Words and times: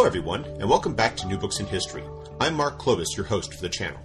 Hello, 0.00 0.08
everyone, 0.08 0.46
and 0.58 0.70
welcome 0.70 0.94
back 0.94 1.14
to 1.18 1.26
New 1.26 1.36
Books 1.36 1.60
in 1.60 1.66
History. 1.66 2.02
I'm 2.40 2.54
Mark 2.54 2.78
Klobas, 2.78 3.18
your 3.18 3.26
host 3.26 3.52
for 3.52 3.60
the 3.60 3.68
channel. 3.68 4.00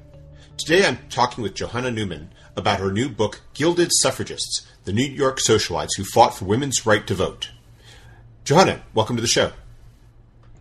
Today 0.58 0.86
I'm 0.86 0.98
talking 1.10 1.42
with 1.42 1.54
Johanna 1.54 1.90
Neuman 1.90 2.28
about 2.58 2.82
her 2.82 2.92
new 2.92 3.08
book, 3.08 3.40
Gilded 3.54 3.92
Suffragists 3.94 4.68
The 4.84 4.92
New 4.92 5.06
York 5.06 5.40
Socialites 5.40 5.96
Who 5.96 6.04
Fought 6.04 6.36
for 6.36 6.44
Women's 6.44 6.86
Right 6.86 7.08
to 7.08 7.14
Vote. 7.14 7.52
Johanna, 8.44 8.84
welcome 8.94 9.16
to 9.16 9.22
the 9.22 9.28
show. 9.30 9.54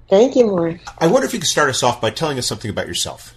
Thank 0.08 0.36
you, 0.36 0.46
Mark. 0.46 0.76
I 0.98 1.08
wonder 1.08 1.26
if 1.26 1.34
you 1.34 1.40
could 1.40 1.48
start 1.48 1.68
us 1.68 1.82
off 1.82 2.00
by 2.00 2.10
telling 2.10 2.38
us 2.38 2.46
something 2.46 2.70
about 2.70 2.86
yourself. 2.86 3.34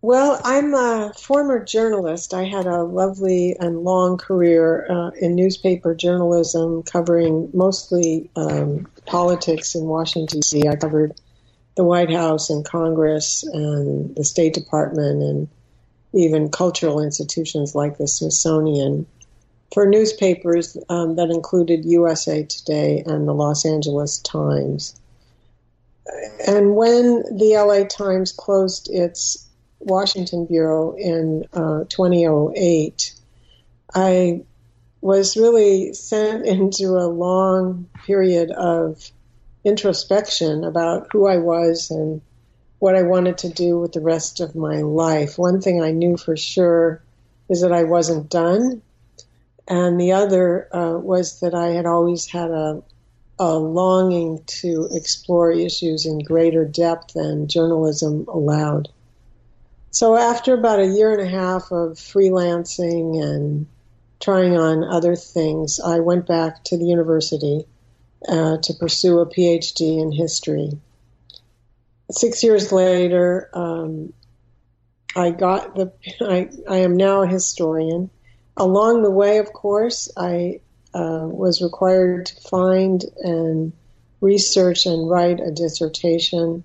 Well, 0.00 0.40
I'm 0.44 0.74
a 0.74 1.12
former 1.18 1.64
journalist. 1.64 2.34
I 2.34 2.44
had 2.44 2.66
a 2.66 2.84
lovely 2.84 3.56
and 3.58 3.80
long 3.80 4.16
career 4.16 4.86
uh, 4.88 5.10
in 5.20 5.34
newspaper 5.34 5.96
journalism, 5.96 6.84
covering 6.84 7.50
mostly 7.52 8.30
um, 8.36 8.86
politics 9.06 9.74
in 9.74 9.86
Washington, 9.86 10.38
D.C. 10.38 10.68
I 10.68 10.76
covered 10.76 11.20
the 11.74 11.84
White 11.84 12.10
House 12.10 12.50
and 12.50 12.64
Congress 12.64 13.42
and 13.44 14.14
the 14.14 14.24
State 14.24 14.54
Department 14.54 15.22
and 15.22 15.48
even 16.12 16.50
cultural 16.50 17.00
institutions 17.00 17.74
like 17.74 17.96
the 17.96 18.06
Smithsonian 18.06 19.06
for 19.72 19.86
newspapers 19.86 20.76
um, 20.88 21.16
that 21.16 21.30
included 21.30 21.84
USA 21.84 22.44
Today 22.44 23.02
and 23.06 23.26
the 23.26 23.32
Los 23.32 23.64
Angeles 23.64 24.18
Times. 24.18 24.94
And 26.46 26.74
when 26.74 27.22
the 27.36 27.54
LA 27.56 27.86
Times 27.86 28.32
closed 28.32 28.90
its 28.92 29.48
Washington 29.78 30.46
Bureau 30.46 30.94
in 30.96 31.46
uh, 31.54 31.84
2008, 31.88 33.14
I 33.94 34.42
was 35.00 35.36
really 35.36 35.94
sent 35.94 36.46
into 36.46 36.96
a 36.98 37.08
long 37.08 37.88
period 38.04 38.50
of 38.50 39.10
introspection 39.64 40.64
about 40.64 41.08
who 41.12 41.26
I 41.26 41.38
was 41.38 41.90
and 41.90 42.20
what 42.78 42.96
I 42.96 43.02
wanted 43.02 43.38
to 43.38 43.48
do 43.48 43.78
with 43.78 43.92
the 43.92 44.00
rest 44.00 44.40
of 44.40 44.56
my 44.56 44.78
life. 44.78 45.38
One 45.38 45.60
thing 45.60 45.80
I 45.80 45.92
knew 45.92 46.16
for 46.16 46.36
sure 46.36 47.02
is 47.48 47.60
that 47.60 47.72
I 47.72 47.84
wasn't 47.84 48.28
done. 48.28 48.82
And 49.68 50.00
the 50.00 50.12
other 50.12 50.68
uh, 50.74 50.98
was 50.98 51.40
that 51.40 51.54
I 51.54 51.68
had 51.68 51.86
always 51.86 52.26
had 52.26 52.50
a, 52.50 52.82
a 53.38 53.56
longing 53.56 54.42
to 54.46 54.88
explore 54.92 55.52
issues 55.52 56.06
in 56.06 56.18
greater 56.18 56.64
depth 56.64 57.14
than 57.14 57.46
journalism 57.46 58.26
allowed. 58.28 58.88
So 59.92 60.16
after 60.16 60.54
about 60.54 60.80
a 60.80 60.86
year 60.86 61.12
and 61.12 61.20
a 61.20 61.30
half 61.30 61.70
of 61.70 61.92
freelancing 61.92 63.22
and 63.22 63.66
trying 64.18 64.56
on 64.56 64.82
other 64.82 65.14
things, 65.14 65.78
I 65.78 66.00
went 66.00 66.26
back 66.26 66.64
to 66.64 66.76
the 66.76 66.86
university 66.86 67.66
uh, 68.28 68.58
to 68.58 68.74
pursue 68.74 69.20
a 69.20 69.26
PhD 69.26 70.00
in 70.00 70.12
history. 70.12 70.70
Six 72.10 72.42
years 72.42 72.72
later, 72.72 73.48
um, 73.52 74.12
I 75.16 75.30
got 75.30 75.74
the. 75.74 75.92
I, 76.20 76.48
I 76.68 76.78
am 76.78 76.96
now 76.96 77.22
a 77.22 77.26
historian. 77.26 78.10
Along 78.56 79.02
the 79.02 79.10
way, 79.10 79.38
of 79.38 79.52
course, 79.52 80.10
I 80.16 80.60
uh, 80.94 81.26
was 81.26 81.62
required 81.62 82.26
to 82.26 82.48
find 82.48 83.02
and 83.22 83.72
research 84.20 84.86
and 84.86 85.08
write 85.08 85.40
a 85.40 85.50
dissertation, 85.50 86.64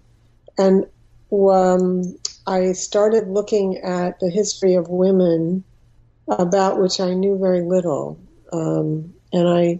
and 0.58 0.86
um, 1.32 2.18
I 2.46 2.74
started 2.74 3.28
looking 3.28 3.78
at 3.78 4.20
the 4.20 4.30
history 4.30 4.76
of 4.76 4.90
women, 4.90 5.64
about 6.28 6.80
which 6.80 7.00
I 7.00 7.14
knew 7.14 7.38
very 7.38 7.62
little, 7.62 8.20
um, 8.52 9.14
and 9.32 9.48
I 9.48 9.80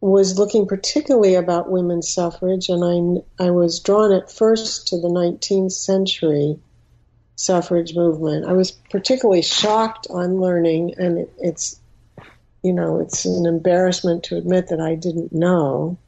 was 0.00 0.38
looking 0.38 0.66
particularly 0.66 1.34
about 1.34 1.70
women's 1.70 2.12
suffrage, 2.12 2.68
and 2.68 3.24
I, 3.38 3.46
I 3.46 3.50
was 3.50 3.80
drawn 3.80 4.12
at 4.12 4.32
first 4.32 4.88
to 4.88 5.00
the 5.00 5.08
19th 5.08 5.72
century 5.72 6.58
suffrage 7.36 7.94
movement. 7.94 8.46
I 8.46 8.52
was 8.52 8.70
particularly 8.70 9.42
shocked 9.42 10.06
on 10.08 10.40
learning, 10.40 10.94
and 10.96 11.18
it, 11.18 11.32
it's, 11.38 11.78
you 12.62 12.72
know, 12.72 13.00
it's 13.00 13.26
an 13.26 13.44
embarrassment 13.46 14.24
to 14.24 14.36
admit 14.36 14.68
that 14.68 14.80
I 14.80 14.94
didn't 14.94 15.32
know, 15.32 15.98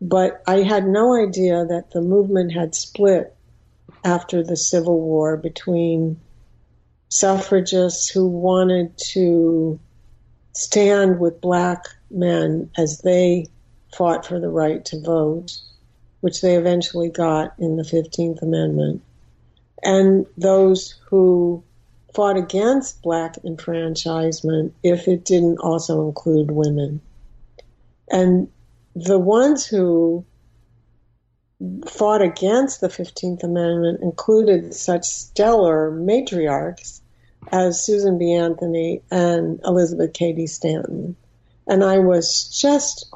but 0.00 0.42
I 0.46 0.62
had 0.62 0.86
no 0.86 1.14
idea 1.14 1.64
that 1.64 1.90
the 1.90 2.02
movement 2.02 2.52
had 2.52 2.74
split 2.74 3.34
after 4.04 4.44
the 4.44 4.56
Civil 4.56 5.00
War 5.00 5.36
between 5.36 6.20
suffragists 7.08 8.08
who 8.08 8.28
wanted 8.28 8.96
to 9.12 9.80
stand 10.52 11.18
with 11.18 11.40
black 11.40 11.86
men 12.10 12.70
as 12.76 12.98
they 13.00 13.46
fought 13.96 14.26
for 14.26 14.40
the 14.40 14.48
right 14.48 14.84
to 14.86 15.00
vote, 15.00 15.58
which 16.20 16.40
they 16.40 16.56
eventually 16.56 17.10
got 17.10 17.54
in 17.58 17.76
the 17.76 17.82
15th 17.82 18.42
Amendment, 18.42 19.02
and 19.82 20.26
those 20.36 20.94
who 21.08 21.62
fought 22.14 22.36
against 22.36 23.02
black 23.02 23.36
enfranchisement 23.44 24.74
if 24.82 25.06
it 25.06 25.24
didn't 25.24 25.58
also 25.58 26.06
include 26.06 26.50
women. 26.50 27.00
And 28.10 28.48
the 28.94 29.18
ones 29.18 29.66
who 29.66 30.24
fought 31.86 32.22
against 32.22 32.80
the 32.80 32.88
15th 32.88 33.42
Amendment 33.42 34.00
included 34.02 34.74
such 34.74 35.04
stellar 35.04 35.90
matriarchs 35.90 37.00
as 37.52 37.84
Susan 37.84 38.18
B. 38.18 38.32
Anthony 38.32 39.02
and 39.10 39.60
Elizabeth 39.64 40.12
Cady 40.12 40.46
Stanton. 40.46 41.16
And 41.66 41.82
I 41.82 41.98
was 41.98 42.48
just 42.48 43.12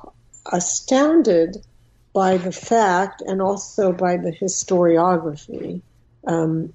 astounded 0.51 1.65
by 2.13 2.37
the 2.37 2.53
fact 2.53 3.23
and 3.25 3.41
also 3.41 3.93
by 3.93 4.17
the 4.17 4.33
historiography. 4.33 5.83
Um, 6.27 6.73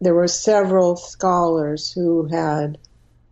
there 0.00 0.14
were 0.14 0.28
several 0.28 0.96
scholars 0.96 1.92
who 1.92 2.26
had 2.26 2.78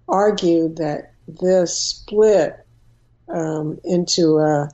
argued 0.06 0.76
that 0.76 1.12
this 1.26 1.74
split 1.82 2.54
um, 3.28 3.78
into 3.84 4.38
a 4.38 4.70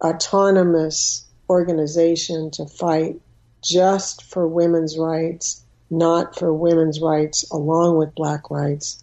autonomous 0.00 1.26
organization 1.48 2.50
to 2.52 2.66
fight 2.66 3.20
just 3.62 4.22
for 4.22 4.46
women's 4.46 4.98
rights, 4.98 5.62
not 5.90 6.38
for 6.38 6.52
women's 6.52 7.00
rights 7.00 7.50
along 7.50 7.96
with 7.96 8.14
black 8.14 8.50
rights, 8.50 9.02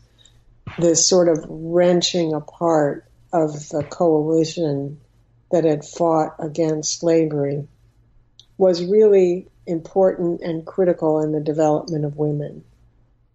this 0.79 1.07
sort 1.07 1.27
of 1.27 1.43
wrenching 1.49 2.33
apart 2.33 3.05
of 3.33 3.69
the 3.69 3.83
coalition 3.83 4.99
that 5.51 5.63
had 5.63 5.85
fought 5.85 6.35
against 6.39 6.99
slavery 6.99 7.67
was 8.57 8.83
really 8.83 9.47
important 9.67 10.41
and 10.41 10.65
critical 10.65 11.21
in 11.21 11.31
the 11.31 11.39
development 11.39 12.05
of 12.05 12.17
women. 12.17 12.63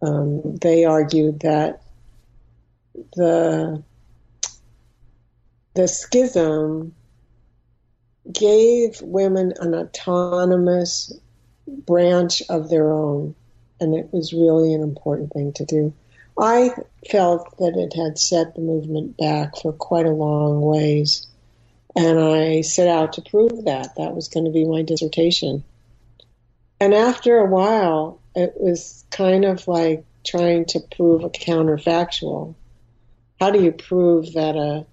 Um, 0.03 0.57
they 0.57 0.85
argued 0.85 1.41
that 1.41 1.83
the 3.15 3.83
the 5.75 5.89
schism 5.89 6.95
gave 8.33 9.01
women 9.03 9.53
an 9.61 9.75
autonomous 9.75 11.13
branch 11.67 12.43
of 12.49 12.71
their 12.71 12.91
own, 12.91 13.35
and 13.81 13.95
it 13.95 14.09
was 14.13 14.33
really 14.33 14.73
an 14.73 14.83
important 14.83 15.33
thing 15.33 15.53
to 15.55 15.65
do. 15.65 15.93
I 16.39 16.71
felt 17.11 17.57
that 17.59 17.77
it 17.77 17.95
had 17.95 18.19
set 18.19 18.55
the 18.55 18.61
movement 18.61 19.17
back 19.17 19.57
for 19.57 19.73
quite 19.73 20.07
a 20.07 20.11
long 20.11 20.61
ways. 20.61 21.27
And 21.95 22.19
I 22.19 22.61
set 22.61 22.89
out 22.89 23.15
to 23.15 23.23
prove 23.23 23.65
that. 23.65 23.97
That 23.97 24.15
was 24.15 24.29
going 24.29 24.45
to 24.45 24.53
be 24.53 24.65
my 24.65 24.83
dissertation. 24.83 25.65
And 26.79 26.93
after 26.93 27.39
a 27.39 27.47
while, 27.47 28.21
it 28.35 28.53
was 28.57 29.05
kind 29.11 29.45
of 29.45 29.67
like 29.67 30.05
trying 30.25 30.67
to 30.67 30.81
prove 30.81 31.25
a 31.25 31.31
counterfactual. 31.31 32.55
How 33.41 33.51
do 33.51 33.63
you 33.63 33.73
prove 33.73 34.35
that 34.35 34.57
a 34.57 34.87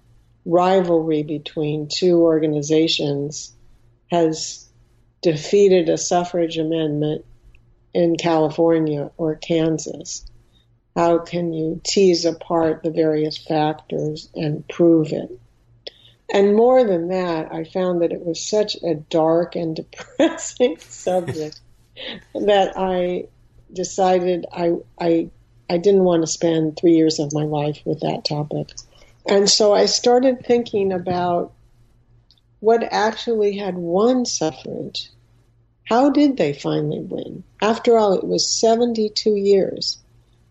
rivalry 0.46 1.22
between 1.22 1.88
two 1.88 2.22
organizations 2.22 3.52
has 4.10 4.68
defeated 5.22 5.88
a 5.88 5.98
suffrage 5.98 6.58
amendment 6.58 7.24
in 7.92 8.16
California 8.16 9.10
or 9.16 9.34
Kansas? 9.34 10.24
How 10.96 11.18
can 11.18 11.52
you 11.52 11.80
tease 11.82 12.24
apart 12.24 12.82
the 12.82 12.90
various 12.90 13.36
factors 13.36 14.28
and 14.34 14.66
prove 14.68 15.12
it? 15.12 15.40
And 16.32 16.54
more 16.54 16.84
than 16.84 17.08
that, 17.08 17.52
I 17.52 17.64
found 17.64 18.02
that 18.02 18.12
it 18.12 18.24
was 18.24 18.40
such 18.40 18.76
a 18.76 18.94
dark 18.94 19.56
and 19.56 19.74
depressing 19.90 20.78
subject 20.78 21.60
that 22.34 22.74
I 22.76 23.26
decided 23.72 24.46
I, 24.52 24.74
I, 25.00 25.30
I 25.68 25.78
didn't 25.78 26.04
want 26.04 26.22
to 26.22 26.28
spend 26.28 26.76
three 26.76 26.94
years 26.94 27.18
of 27.18 27.32
my 27.32 27.44
life 27.44 27.80
with 27.84 28.00
that 28.00 28.24
topic. 28.24 28.70
And 29.26 29.50
so 29.50 29.74
I 29.74 29.86
started 29.86 30.44
thinking 30.44 30.92
about 30.92 31.52
what 32.60 32.84
actually 32.92 33.56
had 33.56 33.74
won 33.74 34.26
suffrage. 34.26 35.10
How 35.84 36.10
did 36.10 36.36
they 36.36 36.52
finally 36.52 37.00
win? 37.00 37.42
After 37.60 37.98
all, 37.98 38.12
it 38.12 38.24
was 38.24 38.60
72 38.60 39.34
years 39.34 39.98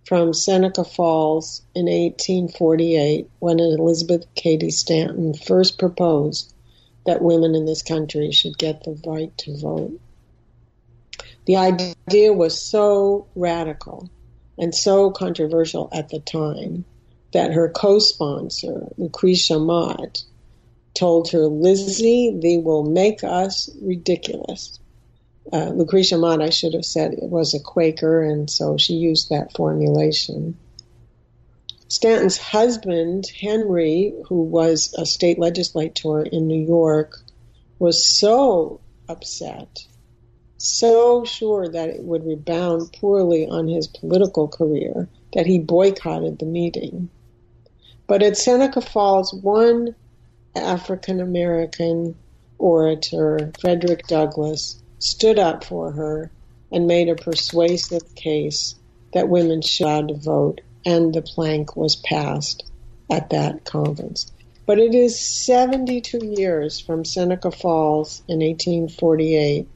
from 0.05 0.33
Seneca 0.33 0.83
Falls 0.83 1.61
in 1.73 1.85
1848 1.85 3.29
when 3.39 3.59
Elizabeth 3.59 4.25
Cady 4.35 4.69
Stanton 4.69 5.33
first 5.33 5.79
proposed 5.79 6.53
that 7.05 7.21
women 7.21 7.55
in 7.55 7.65
this 7.65 7.83
country 7.83 8.31
should 8.31 8.57
get 8.57 8.83
the 8.83 8.99
right 9.05 9.35
to 9.39 9.57
vote. 9.57 9.99
The 11.45 11.57
idea 11.57 12.33
was 12.33 12.61
so 12.61 13.27
radical 13.35 14.09
and 14.57 14.73
so 14.73 15.11
controversial 15.11 15.89
at 15.91 16.09
the 16.09 16.19
time 16.19 16.85
that 17.33 17.53
her 17.53 17.69
co-sponsor, 17.69 18.87
Lucretia 18.97 19.59
Mott, 19.59 20.23
told 20.93 21.31
her, 21.31 21.47
Lizzie, 21.47 22.37
they 22.41 22.57
will 22.57 22.83
make 22.83 23.23
us 23.23 23.69
ridiculous 23.81 24.79
uh, 25.51 25.69
Lucretia 25.69 26.17
Mott, 26.17 26.41
I 26.41 26.49
should 26.49 26.73
have 26.73 26.85
said, 26.85 27.15
was 27.17 27.53
a 27.53 27.59
Quaker, 27.59 28.23
and 28.23 28.49
so 28.49 28.77
she 28.77 28.93
used 28.93 29.29
that 29.29 29.53
formulation. 29.53 30.57
Stanton's 31.89 32.37
husband, 32.37 33.27
Henry, 33.39 34.13
who 34.27 34.41
was 34.41 34.95
a 34.97 35.05
state 35.05 35.37
legislator 35.37 36.23
in 36.23 36.47
New 36.47 36.65
York, 36.65 37.19
was 37.77 38.07
so 38.07 38.79
upset, 39.09 39.85
so 40.57 41.25
sure 41.25 41.67
that 41.67 41.89
it 41.89 42.01
would 42.03 42.25
rebound 42.25 42.95
poorly 42.99 43.47
on 43.47 43.67
his 43.67 43.87
political 43.87 44.47
career, 44.47 45.09
that 45.33 45.45
he 45.45 45.59
boycotted 45.59 46.39
the 46.39 46.45
meeting. 46.45 47.09
But 48.07 48.23
at 48.23 48.37
Seneca 48.37 48.81
Falls, 48.81 49.33
one 49.33 49.93
African 50.55 51.19
American 51.19 52.15
orator, 52.57 53.51
Frederick 53.59 54.07
Douglass, 54.07 54.81
stood 55.03 55.37
up 55.37 55.65
for 55.65 55.91
her 55.91 56.31
and 56.71 56.87
made 56.87 57.09
a 57.09 57.15
persuasive 57.15 58.15
case 58.15 58.75
that 59.13 59.27
women 59.27 59.61
should 59.61 60.23
vote, 60.23 60.61
and 60.85 61.13
the 61.13 61.21
plank 61.21 61.75
was 61.75 61.97
passed 61.97 62.63
at 63.11 63.29
that 63.29 63.65
conference. 63.65 64.31
But 64.65 64.79
it 64.79 64.95
is 64.95 65.19
72 65.19 66.19
years 66.37 66.79
from 66.79 67.03
Seneca 67.03 67.51
Falls 67.51 68.23
in 68.29 68.39
1848 68.39 69.67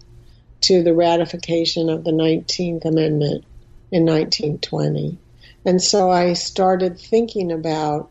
to 0.61 0.81
the 0.81 0.93
ratification 0.93 1.89
of 1.89 2.05
the 2.05 2.11
19th 2.11 2.85
Amendment 2.85 3.43
in 3.91 4.05
1920. 4.05 5.17
And 5.65 5.81
so 5.81 6.09
I 6.09 6.33
started 6.33 6.97
thinking 6.97 7.51
about 7.51 8.09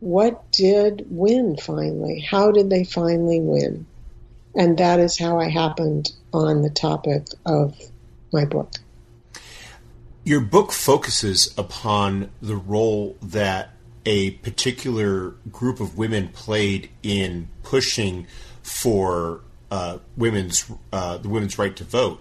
what 0.00 0.50
did 0.50 1.06
win 1.10 1.56
finally? 1.56 2.18
How 2.18 2.50
did 2.50 2.70
they 2.70 2.82
finally 2.82 3.38
win? 3.38 3.86
And 4.54 4.78
that 4.78 4.98
is 4.98 5.18
how 5.18 5.38
I 5.38 5.48
happened 5.48 6.10
on 6.32 6.62
the 6.62 6.70
topic 6.70 7.26
of 7.46 7.76
my 8.32 8.44
book. 8.44 8.72
Your 10.24 10.40
book 10.40 10.72
focuses 10.72 11.54
upon 11.56 12.30
the 12.42 12.56
role 12.56 13.16
that 13.22 13.70
a 14.04 14.32
particular 14.32 15.30
group 15.50 15.80
of 15.80 15.96
women 15.96 16.28
played 16.28 16.90
in 17.02 17.48
pushing 17.62 18.26
for 18.62 19.40
uh, 19.70 19.98
women's 20.16 20.70
uh, 20.92 21.18
the 21.18 21.28
women's 21.28 21.58
right 21.58 21.74
to 21.76 21.84
vote, 21.84 22.20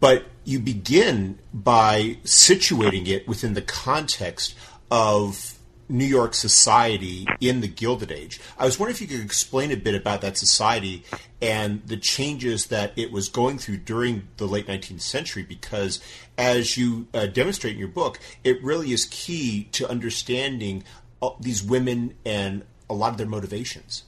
but 0.00 0.26
you 0.44 0.58
begin 0.60 1.38
by 1.52 2.18
situating 2.24 3.08
it 3.08 3.26
within 3.26 3.54
the 3.54 3.62
context 3.62 4.54
of 4.90 5.55
New 5.88 6.04
York 6.04 6.34
society 6.34 7.26
in 7.40 7.60
the 7.60 7.68
Gilded 7.68 8.10
Age. 8.10 8.40
I 8.58 8.64
was 8.64 8.78
wondering 8.78 8.94
if 8.94 9.00
you 9.00 9.06
could 9.06 9.24
explain 9.24 9.70
a 9.70 9.76
bit 9.76 9.94
about 9.94 10.20
that 10.22 10.36
society 10.36 11.04
and 11.40 11.86
the 11.86 11.96
changes 11.96 12.66
that 12.66 12.92
it 12.96 13.12
was 13.12 13.28
going 13.28 13.58
through 13.58 13.78
during 13.78 14.28
the 14.36 14.46
late 14.46 14.66
19th 14.66 15.00
century, 15.00 15.42
because 15.42 16.00
as 16.36 16.76
you 16.76 17.06
uh, 17.14 17.26
demonstrate 17.26 17.74
in 17.74 17.78
your 17.78 17.88
book, 17.88 18.18
it 18.44 18.62
really 18.62 18.92
is 18.92 19.06
key 19.06 19.68
to 19.72 19.88
understanding 19.88 20.84
uh, 21.22 21.30
these 21.40 21.62
women 21.62 22.14
and 22.24 22.64
a 22.90 22.94
lot 22.94 23.10
of 23.10 23.18
their 23.18 23.26
motivations. 23.26 24.04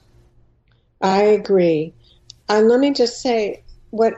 I 1.00 1.22
agree. 1.22 1.94
And 2.48 2.68
let 2.68 2.80
me 2.80 2.92
just 2.92 3.20
say 3.20 3.62
what 3.90 4.14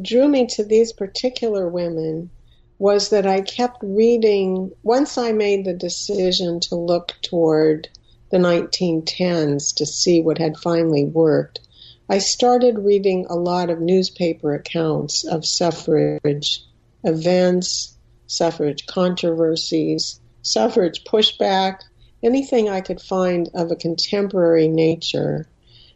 drew 0.00 0.26
me 0.28 0.46
to 0.46 0.64
these 0.64 0.92
particular 0.92 1.68
women 1.68 2.30
was 2.78 3.10
that 3.10 3.26
I 3.26 3.40
kept 3.40 3.78
reading. 3.82 4.72
Once 4.82 5.16
I 5.16 5.32
made 5.32 5.64
the 5.64 5.74
decision 5.74 6.60
to 6.60 6.74
look 6.74 7.12
toward 7.22 7.88
the 8.30 8.38
1910s 8.38 9.74
to 9.76 9.86
see 9.86 10.20
what 10.20 10.38
had 10.38 10.56
finally 10.56 11.04
worked, 11.04 11.60
I 12.08 12.18
started 12.18 12.78
reading 12.78 13.26
a 13.28 13.36
lot 13.36 13.70
of 13.70 13.80
newspaper 13.80 14.54
accounts 14.54 15.24
of 15.24 15.46
suffrage 15.46 16.62
events, 17.02 17.96
suffrage 18.26 18.86
controversies, 18.86 20.20
suffrage 20.42 21.04
pushback, 21.04 21.80
anything 22.22 22.68
I 22.68 22.80
could 22.80 23.00
find 23.00 23.48
of 23.54 23.70
a 23.70 23.76
contemporary 23.76 24.68
nature. 24.68 25.46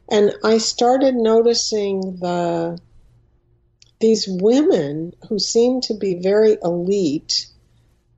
And 0.08 0.32
I 0.44 0.58
started 0.58 1.14
noticing 1.14 2.16
the 2.20 2.78
these 4.00 4.26
women 4.28 5.12
who 5.28 5.38
seem 5.38 5.80
to 5.82 5.94
be 5.94 6.20
very 6.20 6.56
elite 6.62 7.46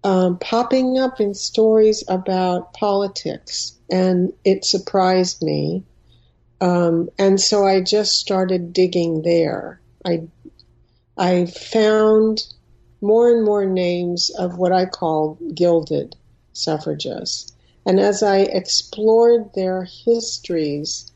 um, 0.02 0.38
popping 0.38 0.98
up 0.98 1.20
in 1.20 1.34
stories 1.34 2.04
about 2.08 2.72
politics, 2.72 3.78
and 3.90 4.32
it 4.44 4.64
surprised 4.64 5.42
me. 5.42 5.84
Um, 6.60 7.10
and 7.18 7.40
so 7.40 7.66
I 7.66 7.80
just 7.80 8.12
started 8.12 8.72
digging 8.72 9.22
there. 9.22 9.80
I 10.04 10.28
I 11.16 11.46
found 11.46 12.44
more 13.02 13.30
and 13.30 13.44
more 13.44 13.66
names 13.66 14.30
of 14.30 14.58
what 14.58 14.72
I 14.72 14.86
call 14.86 15.38
gilded 15.54 16.16
suffragists. 16.52 17.52
And 17.86 17.98
as 17.98 18.22
I 18.22 18.38
explored 18.38 19.52
their 19.54 19.84
histories, 19.84 21.10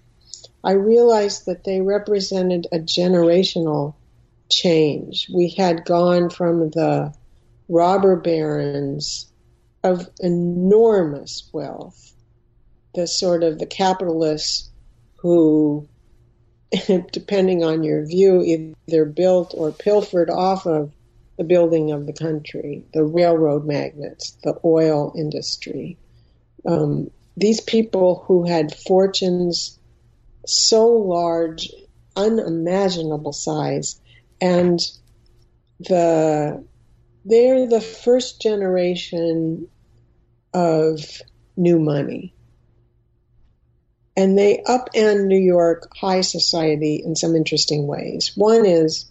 I 0.63 0.73
realized 0.73 1.47
that 1.47 1.65
they 1.65 1.81
represented 1.81 2.67
a 2.73 2.79
generational 2.79 3.94
change. 4.55 5.29
We 5.34 5.51
had 5.51 5.84
gone 5.84 6.31
from 6.31 6.70
the 6.70 7.15
robber 7.69 8.17
barons 8.17 9.31
of 9.82 10.08
enormous 10.20 11.49
wealth, 11.53 12.15
the 12.94 13.06
sort 13.06 13.43
of 13.43 13.58
the 13.58 13.67
capitalists 13.67 14.70
who, 15.17 15.89
depending 17.13 17.65
on 17.65 17.82
your 17.82 18.06
view, 18.06 18.77
either 18.89 19.05
built 19.05 19.55
or 19.56 19.73
pilfered 19.73 20.31
off 20.31 20.67
of 20.67 20.93
the 21.37 21.44
building 21.44 21.91
of 21.91 22.06
the 22.06 22.13
country, 22.13 22.84
the 22.93 23.05
railroad 23.05 23.65
magnates, 23.65 24.37
the 24.44 24.58
oil 24.65 25.13
industry. 25.17 25.99
Um, 26.67 27.11
these 27.37 27.61
people 27.61 28.25
who 28.27 28.44
had 28.44 28.75
fortunes 28.75 29.79
so 30.46 30.89
large, 30.89 31.70
unimaginable 32.17 33.32
size, 33.32 34.01
and 34.41 34.79
the 35.81 36.64
they're 37.24 37.67
the 37.67 37.81
first 37.81 38.41
generation 38.41 39.69
of 40.53 41.00
new 41.56 41.79
money. 41.79 42.34
And 44.17 44.38
they 44.38 44.62
upend 44.67 45.26
New 45.26 45.38
York 45.38 45.88
high 45.96 46.20
society 46.20 47.03
in 47.05 47.17
some 47.17 47.34
interesting 47.34 47.86
ways. 47.86 48.32
One 48.36 48.64
is 48.64 49.10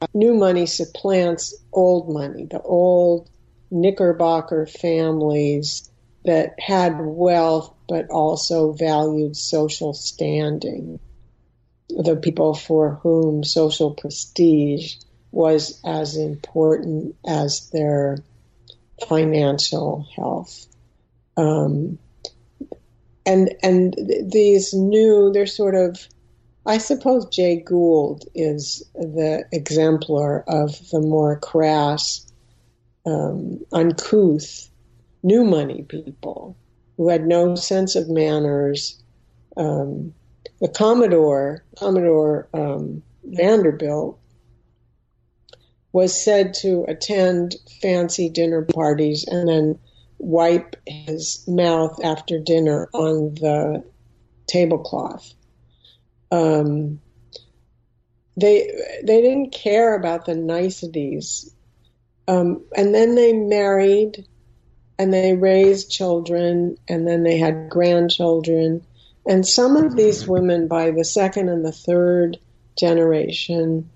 uh, 0.00 0.06
new 0.14 0.34
money 0.34 0.66
supplants 0.66 1.54
old 1.72 2.12
money, 2.12 2.46
the 2.48 2.60
old 2.60 3.28
Knickerbocker 3.70 4.66
families 4.66 5.90
that 6.24 6.54
had 6.60 7.00
wealth 7.00 7.74
but 7.88 8.10
also 8.10 8.72
valued 8.72 9.36
social 9.36 9.92
standing 9.94 11.00
the 11.88 12.16
people 12.16 12.54
for 12.54 12.98
whom 13.02 13.44
social 13.44 13.92
prestige 13.92 14.96
was 15.32 15.80
as 15.84 16.16
important 16.16 17.16
as 17.26 17.68
their 17.70 18.18
financial 19.08 20.06
health. 20.14 20.66
Um, 21.36 21.98
and 23.26 23.54
and 23.62 23.94
these 24.22 24.72
new, 24.74 25.32
they're 25.32 25.46
sort 25.46 25.74
of, 25.74 26.06
I 26.66 26.78
suppose 26.78 27.26
Jay 27.26 27.56
Gould 27.56 28.28
is 28.34 28.82
the 28.94 29.44
exemplar 29.52 30.44
of 30.46 30.78
the 30.90 31.00
more 31.00 31.38
crass, 31.38 32.26
um, 33.06 33.64
uncouth 33.72 34.70
new 35.22 35.42
money 35.42 35.82
people 35.82 36.56
who 36.96 37.08
had 37.08 37.26
no 37.26 37.54
sense 37.56 37.96
of 37.96 38.08
manners. 38.08 39.02
Um, 39.56 40.14
the 40.60 40.68
Commodore, 40.68 41.64
Commodore 41.78 42.48
um, 42.54 43.02
Vanderbilt, 43.24 44.18
was 45.92 46.24
said 46.24 46.54
to 46.54 46.84
attend 46.88 47.54
fancy 47.80 48.28
dinner 48.28 48.62
parties 48.62 49.24
and 49.28 49.48
then 49.48 49.78
wipe 50.18 50.76
his 50.86 51.44
mouth 51.46 52.00
after 52.02 52.38
dinner 52.38 52.88
on 52.92 53.34
the 53.34 53.84
tablecloth. 54.46 55.32
Um, 56.30 57.00
they 58.36 58.68
they 59.04 59.20
didn't 59.20 59.52
care 59.52 59.94
about 59.94 60.24
the 60.24 60.34
niceties, 60.34 61.54
um, 62.26 62.64
and 62.76 62.92
then 62.92 63.14
they 63.14 63.32
married, 63.32 64.26
and 64.98 65.12
they 65.12 65.34
raised 65.34 65.90
children, 65.90 66.76
and 66.88 67.06
then 67.06 67.22
they 67.22 67.38
had 67.38 67.70
grandchildren, 67.70 68.84
and 69.26 69.46
some 69.46 69.76
of 69.76 69.96
these 69.96 70.26
women, 70.26 70.68
by 70.68 70.90
the 70.90 71.04
second 71.04 71.48
and 71.48 71.64
the 71.64 71.72
third 71.72 72.38
generation, 72.78 73.90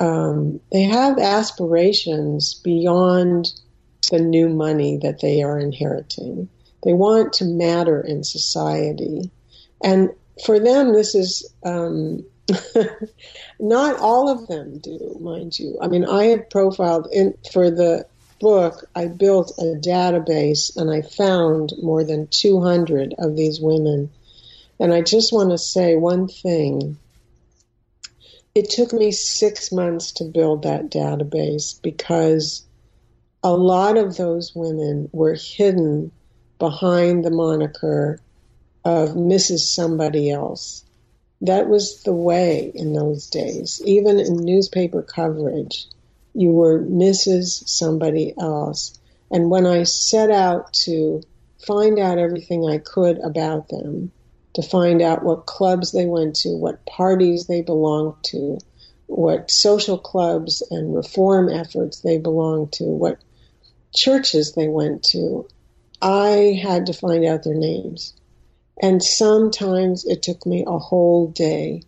um, 0.00 0.60
they 0.72 0.82
have 0.82 1.18
aspirations 1.18 2.54
beyond 2.54 3.52
the 4.10 4.18
new 4.18 4.48
money 4.48 4.98
that 4.98 5.20
they 5.20 5.42
are 5.42 5.58
inheriting. 5.58 6.48
They 6.82 6.92
want 6.92 7.34
to 7.34 7.44
matter 7.44 8.00
in 8.00 8.24
society. 8.24 9.30
And 9.82 10.10
for 10.44 10.58
them, 10.58 10.92
this 10.92 11.14
is 11.14 11.48
um, 11.64 12.24
not 13.60 13.98
all 14.00 14.28
of 14.28 14.46
them 14.48 14.78
do, 14.78 15.16
mind 15.20 15.58
you. 15.58 15.78
I 15.80 15.88
mean, 15.88 16.04
I 16.04 16.24
have 16.26 16.50
profiled 16.50 17.08
in, 17.12 17.34
for 17.52 17.70
the 17.70 18.06
book, 18.40 18.84
I 18.94 19.06
built 19.06 19.52
a 19.58 19.74
database 19.76 20.76
and 20.76 20.90
I 20.90 21.02
found 21.02 21.72
more 21.82 22.04
than 22.04 22.28
200 22.28 23.14
of 23.18 23.36
these 23.36 23.60
women. 23.60 24.10
And 24.80 24.92
I 24.92 25.02
just 25.02 25.32
want 25.32 25.50
to 25.50 25.58
say 25.58 25.96
one 25.96 26.28
thing 26.28 26.98
it 28.54 28.70
took 28.70 28.92
me 28.92 29.10
six 29.10 29.72
months 29.72 30.12
to 30.12 30.24
build 30.24 30.62
that 30.62 30.90
database 30.90 31.80
because 31.82 32.64
a 33.42 33.52
lot 33.52 33.96
of 33.96 34.16
those 34.16 34.54
women 34.54 35.08
were 35.12 35.34
hidden 35.34 36.12
behind 36.58 37.24
the 37.24 37.30
moniker 37.30 38.20
of 38.84 39.10
Mrs. 39.10 39.60
Somebody 39.60 40.30
Else. 40.30 40.84
That 41.40 41.68
was 41.68 42.02
the 42.04 42.14
way 42.14 42.70
in 42.74 42.92
those 42.92 43.26
days. 43.28 43.82
Even 43.84 44.20
in 44.20 44.36
newspaper 44.36 45.02
coverage, 45.02 45.86
you 46.32 46.50
were 46.52 46.80
Mrs. 46.80 47.68
Somebody 47.68 48.34
Else. 48.38 48.98
And 49.30 49.50
when 49.50 49.66
I 49.66 49.82
set 49.82 50.30
out 50.30 50.72
to 50.84 51.22
find 51.66 51.98
out 51.98 52.18
everything 52.18 52.68
I 52.68 52.78
could 52.78 53.18
about 53.18 53.68
them, 53.68 54.12
to 54.54 54.62
find 54.62 55.02
out 55.02 55.24
what 55.24 55.46
clubs 55.46 55.92
they 55.92 56.06
went 56.06 56.36
to, 56.36 56.50
what 56.50 56.86
parties 56.86 57.46
they 57.46 57.62
belonged 57.62 58.14
to, 58.22 58.58
what 59.06 59.50
social 59.50 59.98
clubs 59.98 60.62
and 60.70 60.94
reform 60.94 61.48
efforts 61.48 62.00
they 62.00 62.18
belonged 62.18 62.72
to, 62.72 62.84
what 62.84 63.18
churches 63.94 64.52
they 64.52 64.68
went 64.68 65.02
to. 65.02 65.46
I 66.00 66.58
had 66.62 66.86
to 66.86 66.92
find 66.92 67.24
out 67.24 67.44
their 67.44 67.54
names. 67.54 68.14
And 68.80 69.02
sometimes 69.02 70.04
it 70.04 70.22
took 70.22 70.44
me 70.46 70.64
a 70.66 70.78
whole 70.78 71.28
day 71.28 71.82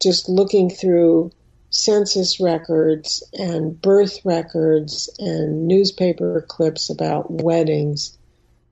just 0.00 0.28
looking 0.28 0.70
through 0.70 1.32
census 1.70 2.38
records 2.38 3.22
and 3.32 3.80
birth 3.80 4.20
records 4.24 5.10
and 5.18 5.66
newspaper 5.66 6.44
clips 6.48 6.88
about 6.88 7.30
weddings 7.30 8.16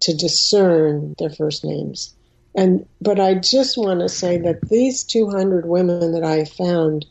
to 0.01 0.15
discern 0.15 1.15
their 1.19 1.31
first 1.31 1.65
names. 1.65 2.15
And 2.55 2.87
but 3.01 3.19
I 3.19 3.35
just 3.35 3.79
want 3.79 4.01
to 4.01 4.09
say 4.09 4.39
that 4.39 4.69
these 4.69 5.05
200 5.05 5.67
women 5.67 6.13
that 6.13 6.25
I 6.25 6.45
found 6.45 7.07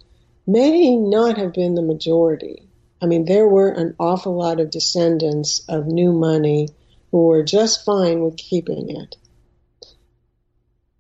may 0.46 0.96
not 0.96 1.38
have 1.38 1.54
been 1.54 1.76
the 1.76 1.82
majority. 1.82 2.68
I 3.02 3.08
mean, 3.08 3.26
there 3.26 3.48
were 3.48 3.70
an 3.70 3.96
awful 4.00 4.38
lot 4.38 4.60
of 4.60 4.70
descendants 4.70 5.64
of 5.68 5.88
new 5.88 6.12
money 6.12 6.70
who 7.12 7.26
were 7.26 7.44
just 7.44 7.84
fine 7.84 8.22
with 8.22 8.38
keeping 8.38 8.96
it 8.96 9.16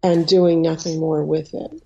and 0.03 0.27
doing 0.27 0.61
nothing 0.61 0.99
more 0.99 1.23
with 1.23 1.53
it. 1.53 1.83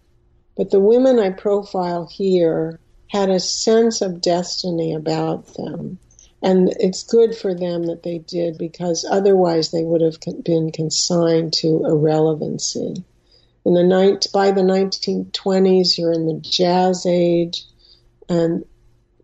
But 0.56 0.72
the 0.72 0.80
women 0.80 1.20
I 1.20 1.32
profile 1.32 2.08
here 2.10 2.80
had 3.10 3.30
a 3.30 3.40
sense 3.40 4.02
of 4.02 4.22
destiny 4.22 4.94
about 4.94 5.54
them 5.56 6.00
and 6.46 6.72
it's 6.80 7.02
good 7.02 7.36
for 7.36 7.56
them 7.56 7.88
that 7.88 8.04
they 8.04 8.20
did 8.20 8.60
because 8.60 9.04
otherwise 9.10 9.72
they 9.72 9.84
would 9.84 10.02
have 10.02 10.18
been 10.44 10.72
consigned 10.72 11.54
to 11.54 11.84
irrelevancy. 11.86 13.04
In 13.66 13.74
the 13.74 13.84
night, 13.84 14.28
by 14.32 14.52
the 14.52 14.62
1920s, 14.62 15.98
you're 15.98 16.14
in 16.14 16.28
the 16.28 16.40
jazz 16.40 17.08
age, 17.08 17.64
and 18.30 18.64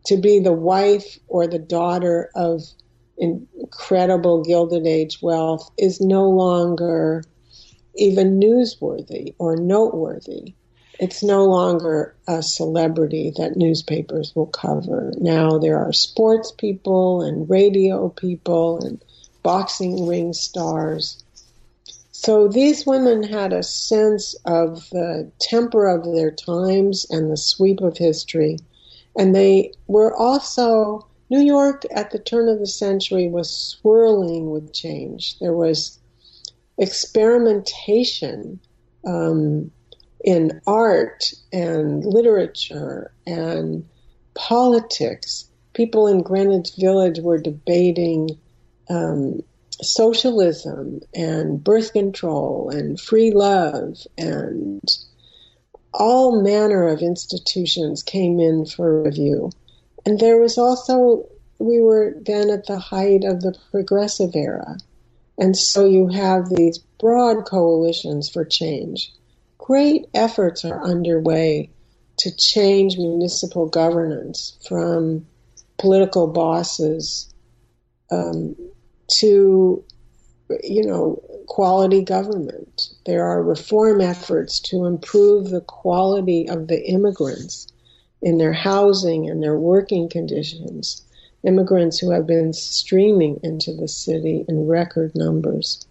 to 0.07 0.17
be 0.17 0.39
the 0.39 0.51
wife 0.51 1.19
or 1.27 1.45
the 1.45 1.59
daughter 1.59 2.31
of 2.33 2.63
incredible 3.19 4.43
Gilded 4.43 4.87
Age 4.87 5.21
wealth 5.21 5.69
is 5.77 6.01
no 6.01 6.27
longer 6.27 7.23
even 7.95 8.39
newsworthy 8.39 9.35
or 9.37 9.55
noteworthy 9.57 10.55
it's 11.01 11.23
no 11.23 11.45
longer 11.45 12.15
a 12.27 12.43
celebrity 12.43 13.33
that 13.35 13.57
newspapers 13.57 14.33
will 14.35 14.45
cover. 14.45 15.11
Now 15.17 15.57
there 15.57 15.79
are 15.79 15.91
sports 15.91 16.51
people 16.51 17.23
and 17.23 17.49
radio 17.49 18.09
people 18.09 18.85
and 18.85 19.03
boxing 19.41 20.05
ring 20.05 20.31
stars. 20.33 21.23
So 22.11 22.47
these 22.47 22.85
women 22.85 23.23
had 23.23 23.51
a 23.51 23.63
sense 23.63 24.35
of 24.45 24.87
the 24.91 25.31
temper 25.39 25.87
of 25.87 26.05
their 26.05 26.29
times 26.29 27.07
and 27.09 27.31
the 27.31 27.37
sweep 27.37 27.81
of 27.81 27.97
history. 27.97 28.59
And 29.17 29.35
they 29.35 29.73
were 29.87 30.15
also, 30.15 31.07
New 31.31 31.41
York 31.41 31.81
at 31.89 32.11
the 32.11 32.19
turn 32.19 32.47
of 32.47 32.59
the 32.59 32.67
century 32.67 33.27
was 33.27 33.49
swirling 33.49 34.51
with 34.51 34.71
change. 34.71 35.39
There 35.39 35.55
was 35.55 35.97
experimentation. 36.77 38.59
Um, 39.03 39.71
in 40.23 40.61
art 40.67 41.33
and 41.51 42.05
literature 42.05 43.11
and 43.25 43.87
politics. 44.33 45.47
People 45.73 46.07
in 46.07 46.21
Greenwich 46.21 46.71
Village 46.77 47.19
were 47.19 47.37
debating 47.37 48.29
um, 48.89 49.41
socialism 49.81 51.01
and 51.15 51.63
birth 51.63 51.93
control 51.93 52.69
and 52.69 52.99
free 52.99 53.31
love 53.31 53.97
and 54.17 54.81
all 55.93 56.41
manner 56.41 56.87
of 56.87 57.01
institutions 57.01 58.03
came 58.03 58.39
in 58.39 58.65
for 58.65 59.03
review. 59.03 59.51
And 60.05 60.19
there 60.19 60.39
was 60.39 60.57
also, 60.57 61.27
we 61.59 61.81
were 61.81 62.15
then 62.21 62.49
at 62.49 62.67
the 62.67 62.79
height 62.79 63.23
of 63.23 63.41
the 63.41 63.57
progressive 63.71 64.35
era. 64.35 64.77
And 65.37 65.57
so 65.57 65.85
you 65.85 66.07
have 66.07 66.49
these 66.49 66.77
broad 66.99 67.45
coalitions 67.45 68.29
for 68.29 68.45
change 68.45 69.11
great 69.61 70.07
efforts 70.13 70.65
are 70.65 70.83
underway 70.83 71.69
to 72.17 72.35
change 72.35 72.97
municipal 72.97 73.67
governance 73.67 74.57
from 74.67 75.25
political 75.77 76.27
bosses 76.27 77.33
um, 78.11 78.55
to, 79.19 79.83
you 80.63 80.85
know, 80.85 81.21
quality 81.47 82.03
government. 82.03 82.89
There 83.05 83.23
are 83.23 83.41
reform 83.41 84.01
efforts 84.01 84.59
to 84.69 84.85
improve 84.85 85.49
the 85.49 85.61
quality 85.61 86.49
of 86.49 86.67
the 86.67 86.83
immigrants 86.89 87.67
in 88.21 88.37
their 88.37 88.53
housing 88.53 89.29
and 89.29 89.41
their 89.41 89.57
working 89.57 90.09
conditions. 90.09 91.05
Immigrants 91.43 91.99
who 91.99 92.11
have 92.11 92.27
been 92.27 92.53
streaming 92.53 93.39
into 93.43 93.73
the 93.73 93.87
city 93.87 94.43
in 94.47 94.67
record 94.67 95.11
numbers. 95.15 95.85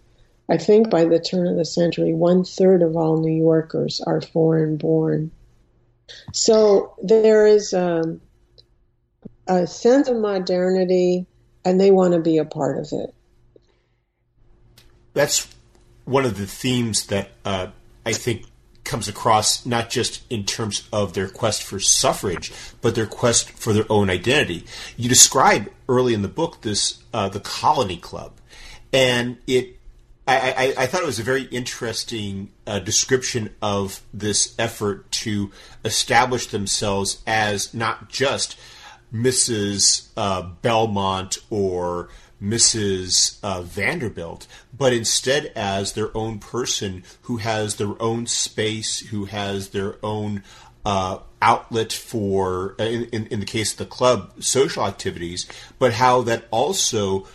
I 0.50 0.56
think 0.56 0.90
by 0.90 1.04
the 1.04 1.20
turn 1.20 1.46
of 1.46 1.56
the 1.56 1.64
century, 1.64 2.12
one 2.12 2.42
third 2.42 2.82
of 2.82 2.96
all 2.96 3.20
New 3.20 3.32
Yorkers 3.32 4.00
are 4.04 4.20
foreign 4.20 4.76
born. 4.76 5.30
So 6.32 6.96
there 7.00 7.46
is 7.46 7.72
um, 7.72 8.20
a 9.46 9.68
sense 9.68 10.08
of 10.08 10.16
modernity, 10.16 11.26
and 11.64 11.80
they 11.80 11.92
want 11.92 12.14
to 12.14 12.20
be 12.20 12.38
a 12.38 12.44
part 12.44 12.78
of 12.78 12.88
it. 12.90 13.14
That's 15.14 15.46
one 16.04 16.24
of 16.24 16.36
the 16.36 16.46
themes 16.46 17.06
that 17.06 17.30
uh, 17.44 17.68
I 18.04 18.12
think 18.12 18.46
comes 18.82 19.06
across 19.06 19.64
not 19.64 19.88
just 19.88 20.22
in 20.30 20.44
terms 20.44 20.88
of 20.92 21.12
their 21.12 21.28
quest 21.28 21.62
for 21.62 21.78
suffrage, 21.78 22.52
but 22.80 22.96
their 22.96 23.06
quest 23.06 23.50
for 23.50 23.72
their 23.72 23.84
own 23.88 24.10
identity. 24.10 24.64
You 24.96 25.08
describe 25.08 25.70
early 25.88 26.12
in 26.12 26.22
the 26.22 26.28
book 26.28 26.62
this 26.62 27.00
uh, 27.14 27.28
the 27.28 27.38
Colony 27.38 27.98
Club, 27.98 28.32
and 28.92 29.38
it 29.46 29.79
I, 30.26 30.74
I, 30.78 30.86
thought 30.86 31.02
it 31.02 31.06
was 31.06 31.18
a 31.18 31.24
very 31.24 31.44
interesting 31.44 32.50
uh, 32.64 32.78
description 32.78 33.50
of 33.60 34.00
this 34.14 34.54
effort 34.60 35.10
to 35.12 35.50
establish 35.84 36.46
themselves 36.46 37.20
as 37.26 37.74
not 37.74 38.08
just 38.08 38.56
Mrs. 39.12 40.08
Uh, 40.16 40.42
Belmont 40.62 41.38
or 41.50 42.10
Mrs. 42.42 43.38
Uh, 43.42 43.62
Vanderbilt, 43.62 44.46
but 44.76 44.92
instead 44.92 45.46
as 45.56 45.92
their 45.92 46.16
own 46.16 46.38
person 46.38 47.02
who 47.22 47.38
has 47.38 47.76
their 47.76 48.00
own 48.00 48.26
space, 48.26 49.00
who 49.08 49.26
has 49.26 49.70
their 49.70 49.96
own 50.02 50.42
uh, 50.84 51.18
outlet 51.42 51.92
for, 51.92 52.74
uh, 52.78 52.84
in, 52.84 53.04
in, 53.06 53.26
in, 53.26 53.40
the 53.40 53.46
case 53.46 53.72
of 53.72 53.78
the 53.78 53.84
club, 53.84 54.32
social 54.42 54.84
activities, 54.86 55.46
but 55.78 55.94
how 55.94 56.22
that 56.22 56.44
also, 56.50 57.26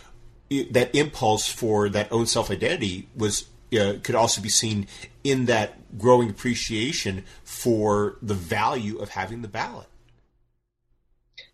that 0.70 0.94
impulse 0.94 1.48
for 1.48 1.88
that 1.88 2.10
own 2.12 2.26
self 2.26 2.50
identity 2.50 3.08
was. 3.16 3.46
Uh, 3.76 3.94
could 4.04 4.14
also 4.14 4.40
be 4.40 4.48
seen 4.48 4.86
in 5.24 5.46
that 5.46 5.98
growing 5.98 6.30
appreciation 6.30 7.24
for 7.42 8.16
the 8.22 8.32
value 8.32 8.96
of 8.98 9.08
having 9.08 9.42
the 9.42 9.48
ballot. 9.48 9.88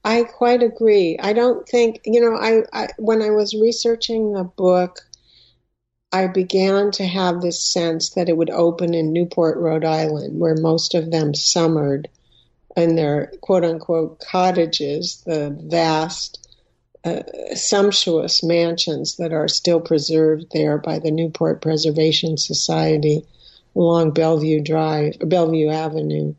I 0.05 0.25
quite 0.25 0.63
agree. 0.63 1.17
I 1.21 1.33
don't 1.33 1.67
think, 1.69 2.01
you 2.05 2.21
know, 2.21 2.37
I, 2.37 2.65
I, 2.73 2.89
when 2.99 3.23
I 3.23 3.31
was 3.31 3.55
researching 3.55 4.33
the 4.33 4.45
book, 4.45 5.01
I 6.13 6.27
began 6.27 6.91
to 6.93 7.07
have 7.07 7.41
this 7.41 7.65
sense 7.65 8.11
that 8.11 8.29
it 8.29 8.37
would 8.37 8.51
open 8.51 8.95
in 8.95 9.13
Newport, 9.13 9.57
Rhode 9.57 9.85
Island, 9.85 10.39
where 10.39 10.57
most 10.57 10.95
of 10.95 11.11
them 11.11 11.35
summered 11.35 12.09
in 12.77 12.97
their 12.97 13.33
quote 13.41 13.65
unquote 13.65 14.21
cottages, 14.21 15.23
the 15.25 15.57
vast, 15.59 16.42
uh, 17.05 17.23
sumptuous 17.55 18.43
mansions 18.43 19.17
that 19.17 19.33
are 19.33 19.49
still 19.49 19.81
preserved 19.81 20.47
there 20.53 20.79
by 20.79 20.99
the 20.99 21.11
Newport 21.11 21.61
Preservation 21.61 22.37
Society 22.37 23.27
along 23.75 24.13
Bellevue 24.13 24.63
Drive, 24.63 25.17
Bellevue 25.19 25.71
Avenue. 25.71 26.35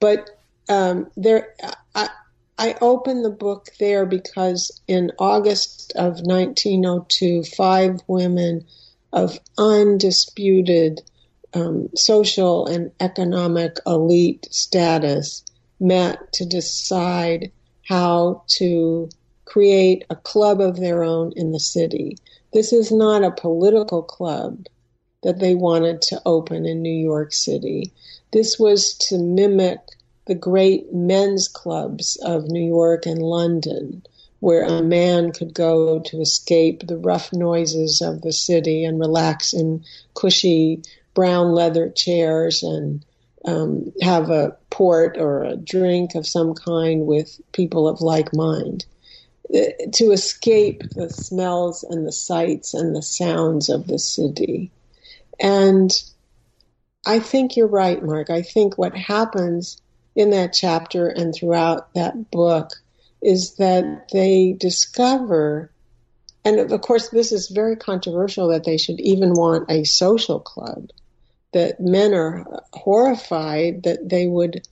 But 0.00 0.30
um, 0.68 1.10
there, 1.16 1.54
I, 1.94 2.08
I 2.58 2.76
opened 2.80 3.24
the 3.24 3.30
book 3.30 3.68
there 3.78 4.06
because 4.06 4.80
in 4.88 5.12
August 5.18 5.92
of 5.94 6.20
1902, 6.20 7.44
five 7.44 8.00
women 8.06 8.66
of 9.12 9.38
undisputed 9.56 11.02
um, 11.52 11.90
social 11.94 12.66
and 12.66 12.90
economic 12.98 13.78
elite 13.86 14.48
status 14.50 15.44
met 15.78 16.32
to 16.32 16.46
decide 16.46 17.52
how 17.86 18.42
to 18.48 19.08
create 19.44 20.04
a 20.10 20.16
club 20.16 20.60
of 20.60 20.76
their 20.76 21.02
own 21.02 21.32
in 21.36 21.52
the 21.52 21.60
city. 21.60 22.16
This 22.52 22.72
is 22.72 22.90
not 22.90 23.24
a 23.24 23.30
political 23.30 24.02
club 24.02 24.66
that 25.22 25.38
they 25.38 25.54
wanted 25.54 26.02
to 26.02 26.22
open 26.26 26.66
in 26.66 26.82
New 26.82 26.94
York 26.94 27.32
City. 27.32 27.92
This 28.32 28.58
was 28.58 28.94
to 29.08 29.18
mimic 29.18 29.80
the 30.26 30.34
great 30.34 30.92
men's 30.92 31.48
clubs 31.48 32.16
of 32.24 32.48
New 32.48 32.66
York 32.66 33.06
and 33.06 33.22
London, 33.22 34.02
where 34.40 34.64
a 34.64 34.82
man 34.82 35.32
could 35.32 35.54
go 35.54 36.00
to 36.00 36.20
escape 36.20 36.86
the 36.86 36.96
rough 36.96 37.32
noises 37.32 38.00
of 38.00 38.22
the 38.22 38.32
city 38.32 38.84
and 38.84 39.00
relax 39.00 39.52
in 39.52 39.84
cushy 40.14 40.82
brown 41.14 41.52
leather 41.52 41.90
chairs 41.90 42.62
and 42.62 43.04
um, 43.44 43.92
have 44.00 44.30
a 44.30 44.56
port 44.70 45.16
or 45.18 45.44
a 45.44 45.56
drink 45.56 46.14
of 46.14 46.26
some 46.26 46.54
kind 46.54 47.06
with 47.06 47.40
people 47.52 47.86
of 47.88 48.00
like 48.00 48.34
mind. 48.34 48.84
To 49.52 50.10
escape 50.10 50.82
the 50.90 51.10
smells 51.10 51.84
and 51.84 52.06
the 52.06 52.12
sights 52.12 52.74
and 52.74 52.96
the 52.96 53.02
sounds 53.02 53.68
of 53.68 53.86
the 53.86 53.98
city. 53.98 54.70
And 55.38 55.92
I 57.06 57.18
think 57.18 57.56
you're 57.56 57.66
right, 57.66 58.02
Mark. 58.02 58.30
I 58.30 58.42
think 58.42 58.78
what 58.78 58.96
happens 58.96 59.80
in 60.16 60.30
that 60.30 60.54
chapter 60.54 61.08
and 61.08 61.34
throughout 61.34 61.92
that 61.94 62.30
book 62.30 62.70
is 63.20 63.56
that 63.56 64.08
they 64.12 64.54
discover, 64.58 65.70
and 66.44 66.58
of 66.72 66.80
course, 66.80 67.08
this 67.10 67.32
is 67.32 67.48
very 67.48 67.76
controversial 67.76 68.48
that 68.48 68.64
they 68.64 68.78
should 68.78 69.00
even 69.00 69.32
want 69.32 69.70
a 69.70 69.84
social 69.84 70.40
club, 70.40 70.90
that 71.52 71.80
men 71.80 72.14
are 72.14 72.46
horrified 72.72 73.82
that 73.84 74.08
they 74.08 74.26
would 74.26 74.66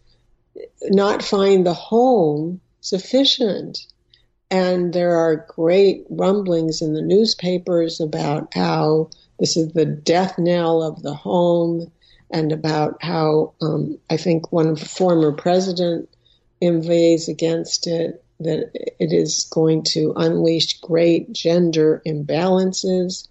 not 0.85 1.23
find 1.23 1.67
the 1.67 1.75
home 1.75 2.61
sufficient. 2.81 3.87
And 4.53 4.93
there 4.93 5.17
are 5.17 5.47
great 5.49 6.05
rumblings 6.11 6.83
in 6.83 6.93
the 6.93 7.01
newspapers 7.01 8.01
about 8.01 8.53
how 8.53 9.09
this 9.41 9.57
is 9.57 9.73
the 9.73 9.87
death 9.87 10.39
knell 10.39 10.83
of 10.83 11.03
the 11.03 11.15
home 11.15 11.91
and 12.31 12.53
about 12.53 13.03
how 13.03 13.55
um, 13.63 13.99
I 14.11 14.19
think 14.19 14.53
one 14.53 14.77
former 14.77 15.33
president 15.33 16.11
inveighs 16.61 17.31
against 17.31 17.87
it, 17.87 18.23
that 18.41 18.71
it 18.75 19.15
is 19.15 19.49
going 19.51 19.85
to 19.85 20.13
unleash 20.17 20.81
great 20.81 21.33
gender 21.33 22.03
imbalances, 22.07 23.29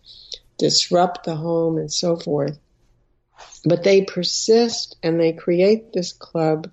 disrupt 0.57 1.25
the 1.25 1.35
home, 1.35 1.77
and 1.77 1.93
so 1.93 2.17
forth. 2.17 2.57
But 3.63 3.83
they 3.83 4.05
persist 4.05 4.95
and 5.03 5.19
they 5.19 5.33
create 5.33 5.93
this 5.93 6.13
club, 6.13 6.71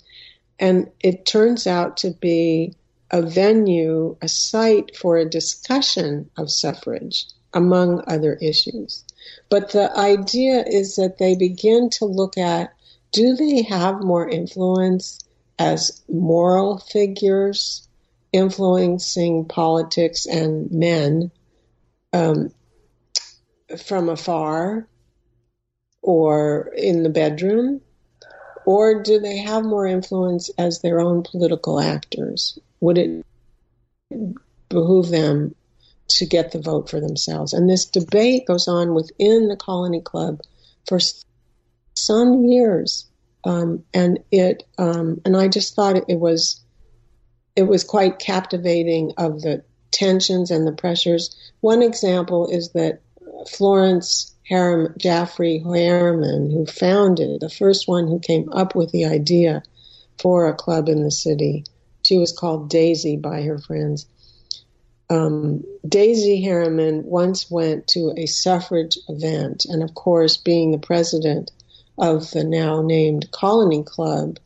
and 0.59 0.91
it 1.01 1.27
turns 1.27 1.67
out 1.67 1.99
to 1.99 2.13
be 2.13 2.78
a 3.11 3.23
venue, 3.23 4.17
a 4.21 4.29
site 4.29 4.97
for 4.97 5.17
a 5.17 5.29
discussion 5.29 6.31
of 6.37 6.51
suffrage, 6.51 7.27
among 7.55 8.03
other 8.07 8.35
issues. 8.35 9.05
But 9.49 9.71
the 9.73 9.97
idea 9.97 10.65
is 10.67 10.97
that 10.97 11.19
they 11.19 11.35
begin 11.35 11.91
to 11.91 12.05
look 12.05 12.37
at 12.37 12.73
do 13.13 13.35
they 13.35 13.63
have 13.63 14.03
more 14.03 14.29
influence 14.29 15.19
as 15.59 16.03
moral 16.09 16.79
figures 16.79 17.89
influencing 18.33 19.47
politics 19.47 20.27
and 20.27 20.71
men 20.71 21.31
um, 22.13 22.53
from 23.83 24.09
afar 24.11 24.87
or 26.03 26.73
in 26.77 27.03
the 27.03 27.09
bedroom? 27.09 27.81
Or 28.67 29.03
do 29.03 29.19
they 29.19 29.39
have 29.39 29.65
more 29.65 29.87
influence 29.87 30.51
as 30.59 30.81
their 30.81 31.01
own 31.01 31.23
political 31.23 31.81
actors? 31.81 32.59
Would 32.81 32.99
it 32.99 33.25
behoove 34.69 35.09
them 35.09 35.55
to 36.09 36.27
get 36.27 36.53
the 36.53 36.61
vote 36.61 36.89
for 36.89 37.01
themselves. 37.01 37.53
And 37.53 37.69
this 37.69 37.85
debate 37.85 38.47
goes 38.47 38.67
on 38.67 38.95
within 38.95 39.49
the 39.49 39.57
Colony 39.57 40.01
Club 40.01 40.41
for 40.87 40.99
some 41.95 42.45
years. 42.45 43.07
Um, 43.45 43.85
and 43.95 44.19
it, 44.31 44.65
um, 44.79 45.21
and 45.25 45.37
I 45.37 45.49
just 45.49 45.75
thought 45.75 45.97
it, 46.09 46.19
was, 46.19 46.61
it 47.57 47.65
was 47.65 47.85
quite 47.85 48.19
captivating 48.19 49.13
of 49.19 49.43
the 49.43 49.65
tensions 49.91 50.51
and 50.51 50.67
the 50.67 50.73
pressures. 50.73 51.37
One 51.61 51.83
example 51.83 52.49
is 52.49 52.73
that 52.73 53.01
Florence 53.51 54.35
Harriman, 54.49 54.95
Jaffray 54.99 55.63
Harriman, 55.63 56.51
who 56.51 56.67
founded, 56.67 57.41
the 57.41 57.51
first 57.51 57.87
one 57.87 58.09
who 58.09 58.19
came 58.19 58.51
up 58.53 58.75
with 58.75 58.91
the 58.93 59.05
idea 59.05 59.63
for 60.19 60.49
a 60.49 60.55
club 60.55 60.89
in 60.89 61.03
the 61.03 61.11
city, 61.11 61.65
she 62.09 62.19
was 62.19 62.33
called 62.33 62.71
Daisy 62.71 63.17
by 63.17 63.43
her 63.43 63.59
friends 63.59 64.07
um, 65.11 65.65
Daisy 65.87 66.43
Harriman 66.43 67.05
once 67.05 67.51
went 67.51 67.87
to 67.89 68.13
a 68.17 68.27
suffrage 68.27 68.99
event, 69.09 69.65
and 69.65 69.83
of 69.83 69.95
course, 69.95 70.37
being 70.37 70.71
the 70.71 70.79
president 70.79 71.51
of 71.97 72.31
the 72.33 72.45
now 72.45 72.83
named 72.83 73.31
Colony 73.33 73.83
Club, 73.83 74.39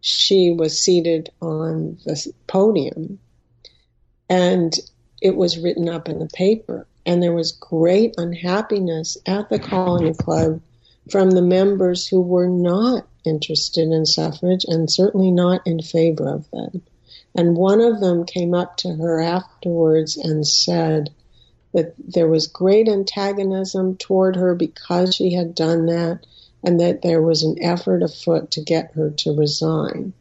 she 0.00 0.52
was 0.52 0.80
seated 0.80 1.30
on 1.40 1.98
the 2.04 2.32
podium, 2.46 3.18
and 4.28 4.72
it 5.20 5.34
was 5.34 5.58
written 5.58 5.88
up 5.88 6.08
in 6.08 6.18
the 6.18 6.28
paper. 6.28 6.86
And 7.06 7.22
there 7.22 7.34
was 7.34 7.52
great 7.52 8.14
unhappiness 8.16 9.18
at 9.26 9.50
the 9.50 9.58
Colony 9.58 10.14
Club 10.14 10.62
from 11.10 11.30
the 11.30 11.42
members 11.42 12.06
who 12.06 12.22
were 12.22 12.48
not 12.48 13.06
interested 13.26 13.90
in 13.90 14.06
suffrage 14.06 14.64
and 14.66 14.90
certainly 14.90 15.30
not 15.30 15.66
in 15.66 15.82
favor 15.82 16.26
of 16.26 16.50
them. 16.50 16.82
And 17.34 17.56
one 17.56 17.80
of 17.80 18.00
them 18.00 18.24
came 18.24 18.54
up 18.54 18.76
to 18.78 18.94
her 18.94 19.20
afterwards 19.20 20.16
and 20.16 20.46
said 20.46 21.10
that 21.72 21.94
there 21.98 22.28
was 22.28 22.46
great 22.46 22.88
antagonism 22.88 23.96
toward 23.96 24.36
her 24.36 24.54
because 24.54 25.16
she 25.16 25.32
had 25.34 25.54
done 25.54 25.86
that, 25.86 26.20
and 26.62 26.80
that 26.80 27.02
there 27.02 27.20
was 27.20 27.42
an 27.42 27.56
effort 27.60 28.02
afoot 28.02 28.52
to 28.52 28.62
get 28.62 28.92
her 28.92 29.10
to 29.10 29.36
resign. 29.36 30.12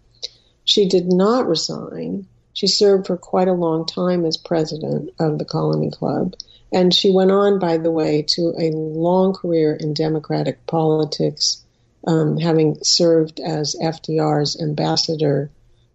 She 0.65 0.87
did 0.87 1.11
not 1.11 1.47
resign. 1.47 2.25
She 2.53 2.67
served 2.67 3.07
for 3.07 3.17
quite 3.17 3.47
a 3.47 3.53
long 3.53 3.85
time 3.85 4.25
as 4.25 4.37
president 4.37 5.11
of 5.19 5.37
the 5.37 5.45
Colony 5.45 5.91
Club. 5.91 6.35
And 6.71 6.91
she 6.93 7.11
went 7.11 7.31
on, 7.31 7.59
by 7.59 7.77
the 7.77 7.91
way, 7.91 8.25
to 8.29 8.53
a 8.57 8.71
long 8.71 9.33
career 9.33 9.75
in 9.75 9.93
Democratic 9.93 10.65
politics, 10.65 11.63
um, 12.07 12.37
having 12.37 12.83
served 12.83 13.39
as 13.39 13.75
FDR's 13.79 14.59
ambassador 14.59 15.51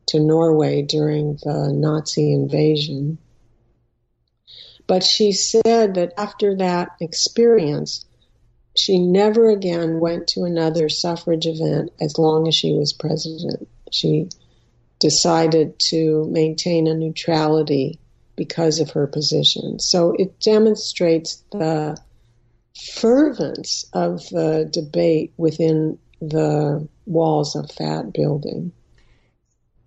to 0.08 0.20
Norway 0.20 0.82
during 0.82 1.38
the 1.42 1.72
Nazi 1.72 2.32
invasion. 2.32 3.18
But 4.86 5.04
she 5.04 5.32
said 5.32 5.94
that 5.94 6.14
after 6.16 6.56
that 6.56 6.90
experience, 7.00 8.04
she 8.74 8.98
never 8.98 9.50
again 9.50 10.00
went 10.00 10.28
to 10.28 10.44
another 10.44 10.88
suffrage 10.88 11.46
event 11.46 11.92
as 12.00 12.18
long 12.18 12.48
as 12.48 12.54
she 12.54 12.72
was 12.72 12.92
president. 12.92 13.68
She 13.92 14.28
decided 14.98 15.78
to 15.90 16.26
maintain 16.30 16.86
a 16.86 16.94
neutrality 16.94 17.98
because 18.36 18.78
of 18.80 18.90
her 18.90 19.06
position. 19.06 19.78
So 19.78 20.14
it 20.18 20.40
demonstrates 20.40 21.42
the 21.52 22.00
fervence 22.94 23.84
of 23.92 24.20
the 24.28 24.68
debate 24.72 25.32
within 25.36 25.98
the 26.20 26.88
walls 27.06 27.56
of 27.56 27.74
that 27.76 28.12
building. 28.12 28.72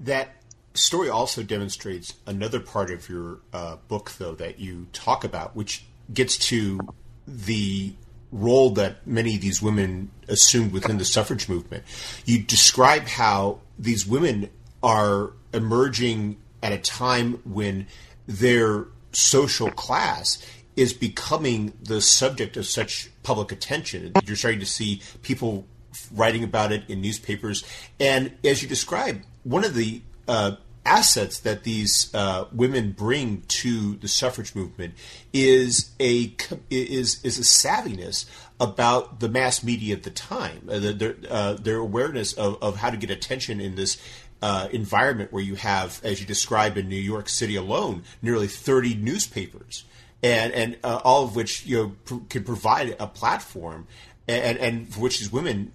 That 0.01 0.35
story 0.73 1.09
also 1.09 1.43
demonstrates 1.43 2.13
another 2.25 2.59
part 2.59 2.91
of 2.91 3.07
your 3.09 3.39
uh, 3.53 3.77
book, 3.87 4.11
though, 4.17 4.35
that 4.35 4.59
you 4.59 4.87
talk 4.93 5.23
about, 5.23 5.55
which 5.55 5.85
gets 6.13 6.37
to 6.49 6.79
the 7.27 7.93
role 8.31 8.71
that 8.71 9.05
many 9.05 9.35
of 9.35 9.41
these 9.41 9.61
women 9.61 10.09
assumed 10.27 10.71
within 10.71 10.97
the 10.97 11.05
suffrage 11.05 11.49
movement. 11.49 11.83
You 12.25 12.41
describe 12.41 13.07
how 13.07 13.59
these 13.77 14.07
women 14.07 14.49
are 14.81 15.33
emerging 15.53 16.37
at 16.63 16.71
a 16.71 16.77
time 16.77 17.41
when 17.43 17.87
their 18.27 18.87
social 19.11 19.69
class 19.71 20.43
is 20.75 20.93
becoming 20.93 21.73
the 21.83 21.99
subject 22.01 22.55
of 22.55 22.65
such 22.65 23.09
public 23.23 23.51
attention. 23.51 24.13
You're 24.25 24.37
starting 24.37 24.61
to 24.61 24.65
see 24.65 25.01
people 25.21 25.67
writing 26.13 26.43
about 26.43 26.71
it 26.71 26.89
in 26.89 27.01
newspapers. 27.01 27.65
And 27.99 28.31
as 28.45 28.63
you 28.63 28.69
describe, 28.69 29.21
one 29.43 29.63
of 29.63 29.73
the 29.73 30.01
uh, 30.27 30.55
assets 30.85 31.39
that 31.39 31.63
these 31.63 32.13
uh, 32.13 32.45
women 32.51 32.91
bring 32.91 33.43
to 33.47 33.95
the 33.97 34.07
suffrage 34.07 34.55
movement 34.55 34.93
is 35.33 35.91
a 35.99 36.33
is 36.69 37.23
is 37.23 37.37
a 37.37 37.43
savviness 37.43 38.25
about 38.59 39.19
the 39.19 39.29
mass 39.29 39.63
media 39.63 39.95
at 39.95 40.03
the 40.03 40.09
time, 40.09 40.67
uh, 40.71 40.79
their 40.79 41.15
uh, 41.29 41.53
their 41.53 41.77
awareness 41.77 42.33
of, 42.33 42.61
of 42.61 42.77
how 42.77 42.89
to 42.89 42.97
get 42.97 43.09
attention 43.09 43.59
in 43.59 43.75
this. 43.75 44.01
Uh, 44.43 44.67
environment 44.71 45.31
where 45.31 45.43
you 45.43 45.53
have, 45.53 46.01
as 46.03 46.19
you 46.19 46.25
describe 46.25 46.75
in 46.75 46.89
New 46.89 46.95
York 46.95 47.29
City 47.29 47.55
alone, 47.55 48.01
nearly 48.23 48.47
30 48.47 48.95
newspapers, 48.95 49.83
and 50.23 50.51
and 50.53 50.77
uh, 50.83 50.99
all 51.03 51.23
of 51.25 51.35
which 51.35 51.63
you 51.67 51.77
know 51.77 51.95
pr- 52.05 52.25
can 52.27 52.43
provide 52.43 52.95
a 52.99 53.05
platform, 53.05 53.85
and 54.27 54.57
and 54.57 54.91
for 54.91 55.01
which 55.01 55.19
these 55.19 55.31
women 55.31 55.71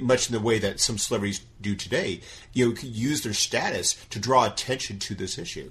much 0.00 0.28
in 0.28 0.34
the 0.34 0.40
way 0.40 0.58
that 0.58 0.80
some 0.80 0.98
celebrities 0.98 1.40
do 1.60 1.74
today, 1.74 2.20
you 2.52 2.68
know, 2.68 2.74
could 2.74 2.94
use 2.94 3.22
their 3.22 3.32
status 3.32 3.94
to 4.10 4.18
draw 4.18 4.46
attention 4.46 4.98
to 4.98 5.14
this 5.14 5.38
issue. 5.38 5.70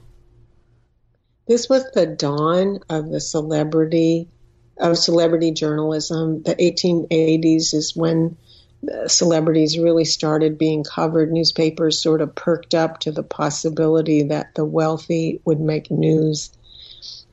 This 1.48 1.70
was 1.70 1.86
the 1.94 2.08
dawn 2.08 2.80
of 2.90 3.10
the 3.10 3.22
celebrity 3.22 4.28
of 4.78 4.98
celebrity 4.98 5.52
journalism. 5.52 6.44
The 6.44 6.56
1880s 6.56 7.74
is 7.74 7.94
when 7.96 8.38
celebrities 9.08 9.80
really 9.80 10.06
started 10.06 10.58
being 10.58 10.84
covered. 10.84 11.32
Newspapers 11.32 12.02
sort 12.02 12.22
of 12.22 12.36
perked 12.36 12.74
up 12.74 13.00
to 13.00 13.12
the 13.12 13.24
possibility 13.24 14.24
that 14.24 14.56
the 14.56 14.66
wealthy 14.66 15.42
would 15.46 15.60
make 15.60 15.90
news. 15.90 16.52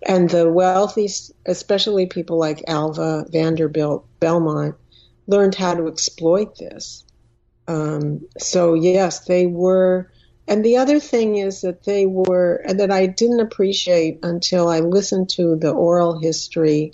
And 0.06 0.28
the 0.30 0.50
wealthy, 0.50 1.08
especially 1.46 2.06
people 2.06 2.38
like 2.38 2.64
Alva 2.66 3.26
Vanderbilt 3.30 4.06
Belmont, 4.20 4.76
learned 5.26 5.54
how 5.54 5.74
to 5.74 5.88
exploit 5.88 6.56
this. 6.58 7.04
Um, 7.66 8.26
so 8.38 8.74
yes, 8.74 9.24
they 9.24 9.46
were. 9.46 10.10
And 10.46 10.64
the 10.64 10.76
other 10.76 11.00
thing 11.00 11.36
is 11.36 11.62
that 11.62 11.84
they 11.84 12.04
were, 12.04 12.56
and 12.66 12.80
that 12.80 12.90
I 12.90 13.06
didn't 13.06 13.40
appreciate 13.40 14.18
until 14.22 14.68
I 14.68 14.80
listened 14.80 15.30
to 15.30 15.56
the 15.56 15.70
oral 15.70 16.18
history 16.18 16.92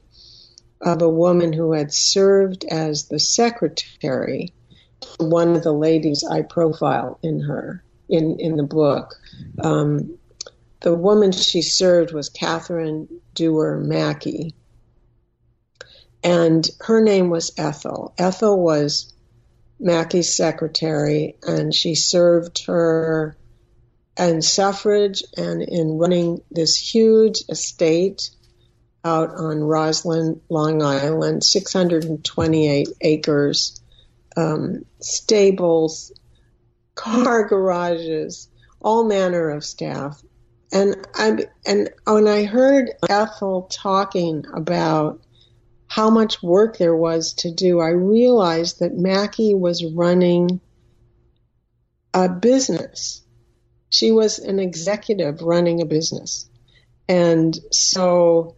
of 0.81 1.03
a 1.03 1.09
woman 1.09 1.53
who 1.53 1.73
had 1.73 1.93
served 1.93 2.65
as 2.65 3.09
the 3.09 3.19
secretary, 3.19 4.55
one 5.19 5.57
of 5.57 5.65
the 5.65 5.73
ladies 5.73 6.25
I 6.25 6.43
profile 6.43 7.19
in 7.23 7.41
her, 7.41 7.83
in, 8.09 8.39
in 8.39 8.57
the 8.57 8.63
book. 8.63 9.17
Um, 9.61 10.17
the 10.81 10.95
woman 10.95 11.33
she 11.33 11.61
served 11.61 12.13
was 12.13 12.29
Katherine 12.29 13.09
Duer 13.35 13.79
Mackay, 13.79 14.53
and 16.23 16.69
her 16.81 17.01
name 17.01 17.31
was 17.31 17.53
Ethel. 17.57 18.15
Ethel 18.19 18.61
was 18.61 19.13
Mackay's 19.79 20.35
secretary, 20.35 21.37
and 21.43 21.75
she 21.75 21.95
served 21.95 22.67
her 22.67 23.37
in 24.19 24.43
suffrage 24.43 25.23
and 25.37 25.63
in 25.63 25.99
running 25.99 26.43
this 26.51 26.77
huge 26.77 27.43
estate 27.49 28.31
out 29.03 29.31
on 29.31 29.61
Roslyn, 29.61 30.43
Long 30.51 30.83
Island, 30.83 31.43
628 31.43 32.89
acres, 33.01 33.81
um, 34.37 34.85
stables, 35.01 36.13
car 36.95 37.45
garages, 37.49 38.49
all 38.81 39.05
manner 39.05 39.51
of 39.51 39.65
staff. 39.65 40.21
And 40.73 40.97
I 41.15 41.47
and 41.67 41.91
when 42.07 42.29
I 42.29 42.45
heard 42.45 42.91
Ethel 43.09 43.63
talking 43.73 44.45
about 44.55 45.21
how 45.91 46.09
much 46.09 46.41
work 46.41 46.79
there 46.79 46.95
was 46.95 47.35
to 47.35 47.51
do, 47.51 47.81
I 47.81 47.89
realized 47.89 48.79
that 48.79 48.97
Mackay 48.97 49.55
was 49.55 49.85
running 49.85 50.61
a 52.15 52.29
business. 52.29 53.23
She 53.89 54.13
was 54.13 54.39
an 54.39 54.61
executive 54.61 55.43
running 55.43 55.83
a 55.83 55.85
business. 55.85 56.49
And 57.09 57.59
so 57.73 58.55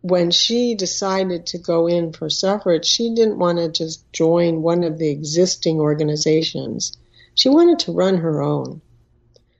when 0.00 0.32
she 0.32 0.74
decided 0.74 1.46
to 1.46 1.58
go 1.58 1.86
in 1.86 2.12
for 2.12 2.28
suffrage, 2.28 2.86
she 2.86 3.14
didn't 3.14 3.38
want 3.38 3.58
to 3.58 3.70
just 3.70 4.12
join 4.12 4.60
one 4.60 4.82
of 4.82 4.98
the 4.98 5.10
existing 5.10 5.78
organizations. 5.78 6.98
She 7.36 7.50
wanted 7.50 7.78
to 7.80 7.92
run 7.92 8.16
her 8.16 8.42
own. 8.42 8.80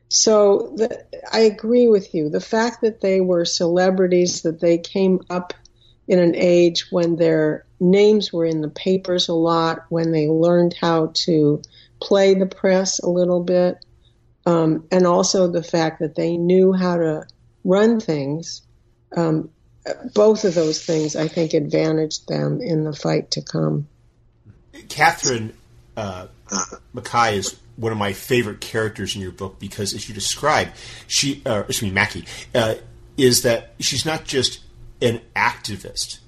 So 0.08 0.72
the, 0.74 1.04
I 1.32 1.42
agree 1.42 1.86
with 1.86 2.12
you. 2.12 2.28
The 2.28 2.40
fact 2.40 2.80
that 2.80 3.00
they 3.00 3.20
were 3.20 3.44
celebrities, 3.44 4.42
that 4.42 4.58
they 4.58 4.78
came 4.78 5.20
up 5.30 5.54
in 6.06 6.18
an 6.18 6.34
age 6.34 6.86
when 6.90 7.16
their 7.16 7.64
names 7.80 8.32
were 8.32 8.44
in 8.44 8.60
the 8.60 8.68
papers 8.68 9.28
a 9.28 9.34
lot, 9.34 9.84
when 9.88 10.12
they 10.12 10.28
learned 10.28 10.74
how 10.80 11.10
to 11.14 11.62
play 12.00 12.34
the 12.34 12.46
press 12.46 12.98
a 12.98 13.08
little 13.08 13.42
bit, 13.42 13.84
um, 14.46 14.86
and 14.90 15.06
also 15.06 15.48
the 15.48 15.62
fact 15.62 16.00
that 16.00 16.14
they 16.14 16.36
knew 16.36 16.72
how 16.72 16.96
to 16.96 17.26
run 17.64 18.00
things. 18.00 18.62
Um, 19.16 19.50
both 20.14 20.44
of 20.44 20.54
those 20.54 20.84
things, 20.84 21.14
I 21.14 21.28
think, 21.28 21.54
advantaged 21.54 22.26
them 22.28 22.60
in 22.60 22.84
the 22.84 22.94
fight 22.94 23.32
to 23.32 23.42
come. 23.42 23.86
Katherine 24.88 25.54
uh, 25.96 26.26
Mackay 26.92 27.38
is 27.38 27.56
one 27.76 27.92
of 27.92 27.98
my 27.98 28.12
favorite 28.12 28.60
characters 28.60 29.14
in 29.14 29.22
your 29.22 29.32
book 29.32 29.58
because, 29.58 29.94
as 29.94 30.08
you 30.08 30.14
describe, 30.14 30.68
she, 31.06 31.42
uh, 31.44 31.64
excuse 31.68 31.82
me, 31.82 31.90
Mackay, 31.90 32.24
uh, 32.54 32.74
is 33.16 33.42
that 33.42 33.74
she's 33.78 34.04
not 34.04 34.24
just 34.24 34.60
an 35.00 35.20
activist, 35.34 36.18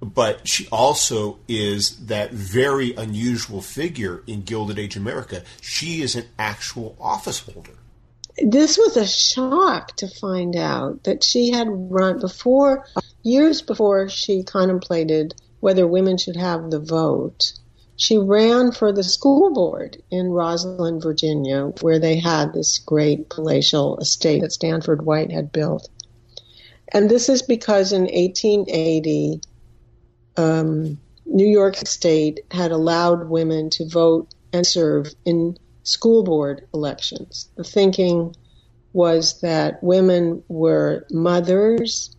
but 0.00 0.46
she 0.46 0.68
also 0.68 1.38
is 1.48 2.06
that 2.06 2.32
very 2.32 2.94
unusual 2.94 3.62
figure 3.62 4.22
in 4.26 4.42
Gilded 4.42 4.78
Age 4.78 4.96
America. 4.96 5.42
She 5.60 6.02
is 6.02 6.14
an 6.14 6.26
actual 6.38 6.96
office 7.00 7.40
holder. 7.40 7.72
This 8.38 8.76
was 8.76 8.96
a 8.98 9.06
shock 9.06 9.96
to 9.96 10.08
find 10.08 10.56
out 10.56 11.04
that 11.04 11.24
she 11.24 11.50
had 11.50 11.68
run 11.70 12.20
before, 12.20 12.86
years 13.22 13.62
before 13.62 14.10
she 14.10 14.42
contemplated 14.42 15.34
whether 15.60 15.86
women 15.86 16.18
should 16.18 16.36
have 16.36 16.70
the 16.70 16.78
vote. 16.78 17.52
She 17.96 18.18
ran 18.18 18.72
for 18.72 18.92
the 18.92 19.02
school 19.02 19.54
board 19.54 20.02
in 20.10 20.26
Rosslyn, 20.26 21.02
Virginia, 21.02 21.72
where 21.80 21.98
they 21.98 22.18
had 22.18 22.52
this 22.52 22.78
great 22.78 23.30
palatial 23.30 23.96
estate 23.96 24.42
that 24.42 24.52
Stanford 24.52 25.06
White 25.06 25.32
had 25.32 25.50
built. 25.50 25.88
And 26.92 27.10
this 27.10 27.28
is 27.28 27.42
because 27.42 27.92
in 27.92 28.02
1880, 28.02 29.40
um, 30.36 30.98
New 31.26 31.46
York 31.46 31.76
State 31.76 32.40
had 32.50 32.72
allowed 32.72 33.28
women 33.28 33.70
to 33.70 33.88
vote 33.88 34.28
and 34.52 34.66
serve 34.66 35.12
in 35.24 35.56
school 35.82 36.22
board 36.24 36.66
elections. 36.72 37.48
The 37.56 37.64
thinking 37.64 38.34
was 38.92 39.40
that 39.40 39.82
women 39.82 40.42
were 40.48 41.06
mothers 41.10 42.16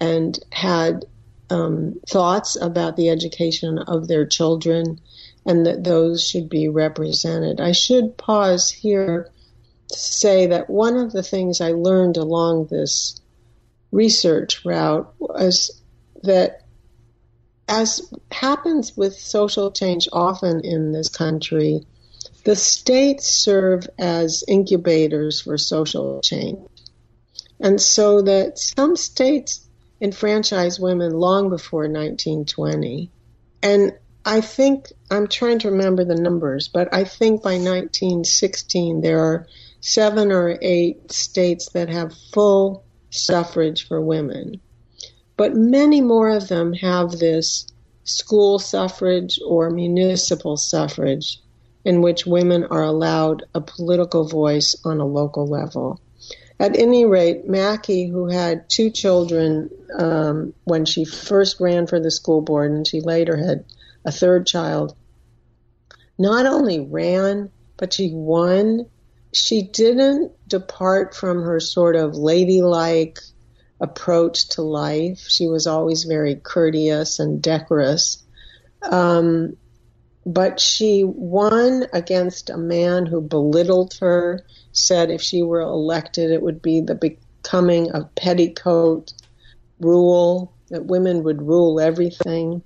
and 0.00 0.38
had 0.52 1.04
um, 1.50 1.94
thoughts 2.08 2.56
about 2.60 2.96
the 2.96 3.08
education 3.10 3.78
of 3.78 4.06
their 4.06 4.26
children 4.26 5.00
and 5.44 5.66
that 5.66 5.82
those 5.82 6.26
should 6.26 6.48
be 6.48 6.68
represented. 6.68 7.60
I 7.60 7.72
should 7.72 8.16
pause 8.16 8.70
here 8.70 9.30
to 9.88 9.98
say 9.98 10.46
that 10.46 10.70
one 10.70 10.96
of 10.96 11.12
the 11.12 11.22
things 11.22 11.60
I 11.60 11.72
learned 11.72 12.16
along 12.16 12.66
this 12.66 13.20
research 13.92 14.64
route 14.64 15.12
was 15.18 15.82
that 16.22 16.62
as 17.68 18.02
happens 18.32 18.96
with 18.96 19.14
social 19.14 19.70
change 19.70 20.08
often 20.12 20.60
in 20.64 20.92
this 20.92 21.08
country, 21.08 21.86
the 22.44 22.56
states 22.56 23.26
serve 23.26 23.88
as 23.98 24.42
incubators 24.48 25.40
for 25.40 25.56
social 25.56 26.20
change. 26.20 26.58
And 27.60 27.80
so 27.80 28.22
that 28.22 28.58
some 28.58 28.96
states 28.96 29.66
enfranchise 30.00 30.80
women 30.80 31.12
long 31.12 31.50
before 31.50 31.82
1920. 31.82 33.10
And 33.62 33.92
I 34.24 34.40
think, 34.40 34.92
I'm 35.10 35.28
trying 35.28 35.60
to 35.60 35.70
remember 35.70 36.04
the 36.04 36.14
numbers, 36.14 36.68
but 36.68 36.92
I 36.92 37.04
think 37.04 37.42
by 37.42 37.54
1916 37.54 39.00
there 39.00 39.20
are 39.20 39.46
seven 39.80 40.32
or 40.32 40.58
eight 40.60 41.12
states 41.12 41.70
that 41.72 41.88
have 41.88 42.14
full 42.32 42.84
suffrage 43.10 43.86
for 43.86 44.00
women. 44.00 44.60
But 45.36 45.54
many 45.54 46.00
more 46.00 46.28
of 46.28 46.48
them 46.48 46.72
have 46.74 47.10
this 47.10 47.66
school 48.04 48.58
suffrage 48.58 49.38
or 49.46 49.70
municipal 49.70 50.56
suffrage 50.56 51.40
in 51.84 52.02
which 52.02 52.26
women 52.26 52.64
are 52.64 52.82
allowed 52.82 53.44
a 53.54 53.60
political 53.60 54.26
voice 54.26 54.76
on 54.84 55.00
a 55.00 55.06
local 55.06 55.46
level. 55.46 56.00
At 56.58 56.78
any 56.78 57.06
rate, 57.06 57.48
Mackay, 57.48 58.08
who 58.08 58.28
had 58.28 58.68
two 58.68 58.90
children 58.90 59.70
um, 59.98 60.52
when 60.64 60.84
she 60.84 61.06
first 61.06 61.58
ran 61.58 61.86
for 61.86 61.98
the 61.98 62.10
school 62.10 62.42
board 62.42 62.70
and 62.70 62.86
she 62.86 63.00
later 63.00 63.36
had 63.36 63.64
a 64.04 64.12
third 64.12 64.46
child, 64.46 64.94
not 66.18 66.44
only 66.44 66.80
ran, 66.80 67.50
but 67.78 67.94
she 67.94 68.10
won. 68.12 68.89
She 69.32 69.62
didn't 69.62 70.32
depart 70.48 71.14
from 71.14 71.42
her 71.42 71.60
sort 71.60 71.96
of 71.96 72.16
ladylike 72.16 73.20
approach 73.80 74.48
to 74.50 74.62
life. 74.62 75.26
She 75.28 75.46
was 75.46 75.66
always 75.66 76.04
very 76.04 76.34
courteous 76.34 77.18
and 77.18 77.40
decorous. 77.40 78.22
Um, 78.82 79.56
but 80.26 80.60
she 80.60 81.02
won 81.04 81.86
against 81.92 82.50
a 82.50 82.58
man 82.58 83.06
who 83.06 83.20
belittled 83.20 83.94
her, 84.00 84.44
said 84.72 85.10
if 85.10 85.22
she 85.22 85.42
were 85.42 85.60
elected, 85.60 86.30
it 86.30 86.42
would 86.42 86.60
be 86.60 86.80
the 86.80 86.94
becoming 86.94 87.90
of 87.92 88.14
petticoat 88.14 89.12
rule, 89.80 90.52
that 90.68 90.86
women 90.86 91.22
would 91.22 91.40
rule 91.42 91.80
everything. 91.80 92.62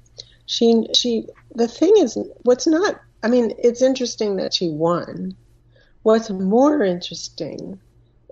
She, 0.47 0.87
she, 0.95 1.27
the 1.55 1.69
thing 1.69 1.95
is, 1.99 2.19
what's 2.43 2.67
not, 2.67 3.01
I 3.23 3.29
mean, 3.29 3.55
it's 3.59 3.83
interesting 3.83 4.37
that 4.37 4.53
she 4.53 4.69
won. 4.69 5.37
What's 6.05 6.29
more 6.29 6.85
interesting 6.85 7.81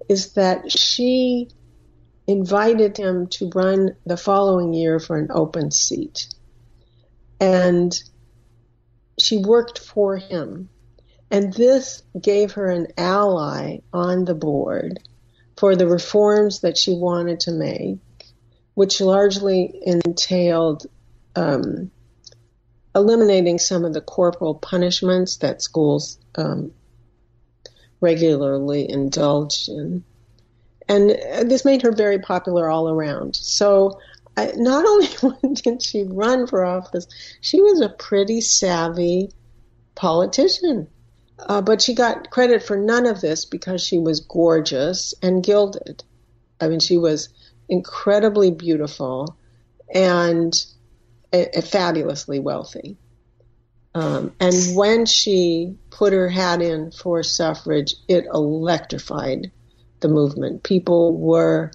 is 0.07 0.35
that 0.35 0.71
she 0.71 1.49
invited 2.27 2.99
him 2.99 3.29
to 3.29 3.51
run 3.55 3.97
the 4.05 4.19
following 4.19 4.75
year 4.75 5.01
for 5.01 5.17
an 5.17 5.29
open 5.31 5.71
seat. 5.71 6.29
And 7.41 7.99
she 9.19 9.39
worked 9.39 9.79
for 9.79 10.19
him. 10.19 10.69
And 11.31 11.51
this 11.55 12.03
gave 12.21 12.53
her 12.53 12.67
an 12.67 12.89
ally 12.99 13.79
on 13.91 14.27
the 14.27 14.35
board 14.35 15.01
for 15.57 15.75
the 15.75 15.87
reforms 15.87 16.61
that 16.61 16.77
she 16.77 16.95
wanted 16.95 17.41
to 17.41 17.53
make, 17.53 18.01
which 18.75 19.01
largely 19.01 19.81
entailed 19.81 20.87
um, 21.35 21.91
eliminating 22.95 23.59
some 23.59 23.87
of 23.87 23.95
the 23.95 24.03
corporal 24.03 24.57
punishments 24.57 25.39
that 25.39 25.63
schools 25.63 26.19
um, 26.35 26.73
regularly 28.03 28.91
indulged 28.91 29.69
in. 29.71 30.05
And 30.89 31.11
this 31.49 31.65
made 31.65 31.83
her 31.83 31.93
very 31.93 32.19
popular 32.19 32.69
all 32.69 32.91
around. 32.91 33.37
So 33.37 33.99
I, 34.37 34.53
not 34.57 34.85
only 35.23 35.55
did 35.55 35.83
she 35.83 36.03
run 36.03 36.47
for 36.47 36.65
office, 36.65 37.07
she 37.41 37.63
was 37.63 37.81
a 37.81 37.89
pretty 37.89 38.43
savvy 38.43 39.31
politician. 39.95 40.89
Uh, 41.39 41.63
but 41.63 41.81
she 41.81 41.95
got 41.95 42.31
credit 42.31 42.63
for 42.63 42.77
none 42.77 43.07
of 43.07 43.21
this 43.21 43.47
because 43.47 43.83
she 43.83 43.99
was 43.99 44.21
gorgeous 44.21 45.15
and 45.23 45.43
gilded. 45.43 46.05
I 46.61 46.69
mean, 46.69 46.81
she 46.81 46.99
was 46.99 47.31
incredibly 47.69 48.51
beautiful 48.51 49.37
and 49.93 50.55
a, 51.33 51.59
a 51.59 51.63
fabulously 51.63 52.39
wealthy. 52.39 52.97
Um, 53.95 54.33
and 54.41 54.55
when 54.75 55.05
she 55.07 55.77
put 55.91 56.13
her 56.13 56.29
hat 56.29 56.63
in 56.63 56.91
for 56.93 57.23
suffrage, 57.23 57.95
it 58.09 58.25
electrified 58.33 59.51
the 60.01 60.09
movement. 60.09 60.63
People 60.63 61.17
were 61.17 61.73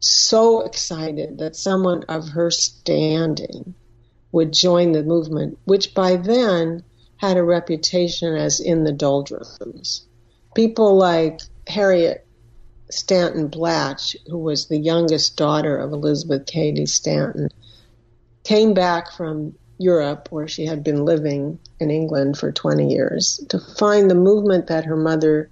so 0.00 0.62
excited 0.62 1.38
that 1.38 1.54
someone 1.54 2.04
of 2.08 2.30
her 2.30 2.50
standing 2.50 3.74
would 4.32 4.52
join 4.52 4.92
the 4.92 5.02
movement, 5.02 5.58
which 5.64 5.94
by 5.94 6.16
then 6.16 6.82
had 7.16 7.36
a 7.36 7.42
reputation 7.42 8.34
as 8.34 8.58
in 8.58 8.84
the 8.84 8.92
doldrums. 8.92 10.06
People 10.54 10.96
like 10.96 11.40
Harriet 11.68 12.26
Stanton 12.90 13.48
Blatch, 13.48 14.16
who 14.26 14.38
was 14.38 14.66
the 14.66 14.78
youngest 14.78 15.36
daughter 15.36 15.76
of 15.76 15.92
Elizabeth 15.92 16.46
Cady 16.46 16.86
Stanton, 16.86 17.48
came 18.42 18.74
back 18.74 19.12
from 19.12 19.54
Europe, 19.82 20.28
where 20.30 20.48
she 20.48 20.66
had 20.66 20.84
been 20.84 21.04
living 21.04 21.58
in 21.80 21.90
England 21.90 22.38
for 22.38 22.52
20 22.52 22.92
years, 22.92 23.44
to 23.48 23.58
find 23.58 24.10
the 24.10 24.14
movement 24.14 24.68
that 24.68 24.84
her 24.84 24.96
mother 24.96 25.50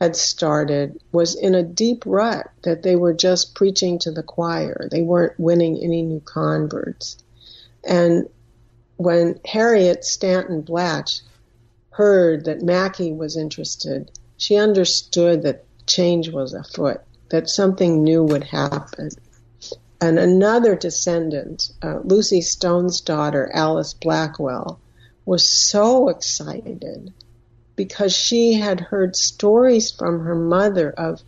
had 0.00 0.16
started 0.16 0.98
was 1.12 1.34
in 1.34 1.54
a 1.54 1.62
deep 1.62 2.04
rut 2.06 2.50
that 2.62 2.82
they 2.82 2.96
were 2.96 3.12
just 3.12 3.54
preaching 3.54 3.98
to 3.98 4.10
the 4.10 4.22
choir. 4.22 4.88
They 4.90 5.02
weren't 5.02 5.38
winning 5.38 5.78
any 5.78 6.02
new 6.02 6.20
converts. 6.20 7.18
And 7.84 8.28
when 8.96 9.40
Harriet 9.44 10.04
Stanton 10.04 10.62
Blatch 10.62 11.20
heard 11.90 12.46
that 12.46 12.62
Mackay 12.62 13.12
was 13.12 13.36
interested, 13.36 14.10
she 14.36 14.56
understood 14.56 15.42
that 15.42 15.64
change 15.86 16.30
was 16.30 16.54
afoot, 16.54 17.00
that 17.30 17.50
something 17.50 18.02
new 18.02 18.24
would 18.24 18.44
happen. 18.44 19.10
And 20.00 20.18
another 20.18 20.76
descendant, 20.76 21.70
uh, 21.82 21.98
Lucy 22.04 22.40
Stone's 22.40 23.00
daughter, 23.02 23.50
Alice 23.52 23.92
Blackwell, 23.92 24.80
was 25.26 25.48
so 25.48 26.08
excited 26.08 27.12
because 27.76 28.14
she 28.14 28.54
had 28.54 28.80
heard 28.80 29.14
stories 29.14 29.90
from 29.90 30.20
her 30.20 30.34
mother 30.34 30.90
of 30.90 31.22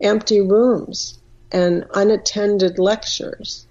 empty 0.00 0.40
rooms 0.40 1.18
and 1.50 1.86
unattended 1.94 2.78
lectures 2.78 3.66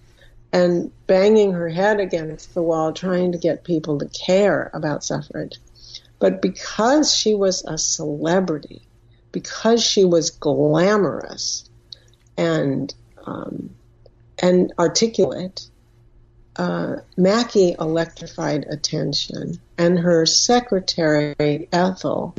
and 0.51 0.91
banging 1.05 1.53
her 1.53 1.69
head 1.69 1.99
against 1.99 2.53
the 2.53 2.61
wall 2.61 2.93
trying 2.93 3.31
to 3.31 3.37
get 3.37 3.63
people 3.63 3.99
to 3.99 4.07
care 4.07 4.71
about 4.73 5.03
suffrage. 5.03 5.59
But 6.19 6.41
because 6.41 7.13
she 7.13 7.35
was 7.35 7.63
a 7.63 7.77
celebrity, 7.77 8.81
because 9.31 9.83
she 9.83 10.03
was 10.03 10.31
glamorous 10.31 11.69
and 12.37 12.93
um, 13.25 13.69
and 14.39 14.73
articulate, 14.77 15.67
uh, 16.55 16.97
Mackay 17.15 17.75
electrified 17.79 18.65
attention, 18.69 19.59
and 19.77 19.99
her 19.99 20.25
secretary, 20.25 21.67
Ethel, 21.71 22.35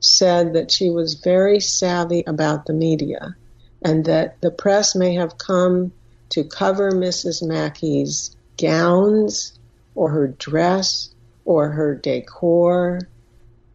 said 0.00 0.54
that 0.54 0.70
she 0.70 0.90
was 0.90 1.14
very 1.14 1.60
savvy 1.60 2.22
about 2.26 2.66
the 2.66 2.72
media 2.72 3.34
and 3.82 4.04
that 4.06 4.40
the 4.40 4.50
press 4.50 4.94
may 4.94 5.14
have 5.14 5.38
come 5.38 5.92
to 6.30 6.44
cover 6.44 6.92
Mrs. 6.92 7.42
Mackay's 7.42 8.36
gowns 8.58 9.58
or 9.94 10.10
her 10.10 10.28
dress 10.28 11.10
or 11.44 11.70
her 11.70 11.94
decor, 11.94 13.00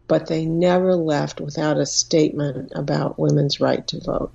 but 0.06 0.26
they 0.26 0.44
never 0.44 0.94
left 0.94 1.40
without 1.40 1.78
a 1.78 1.86
statement 1.86 2.72
about 2.74 3.18
women's 3.18 3.60
right 3.60 3.86
to 3.88 4.00
vote. 4.00 4.32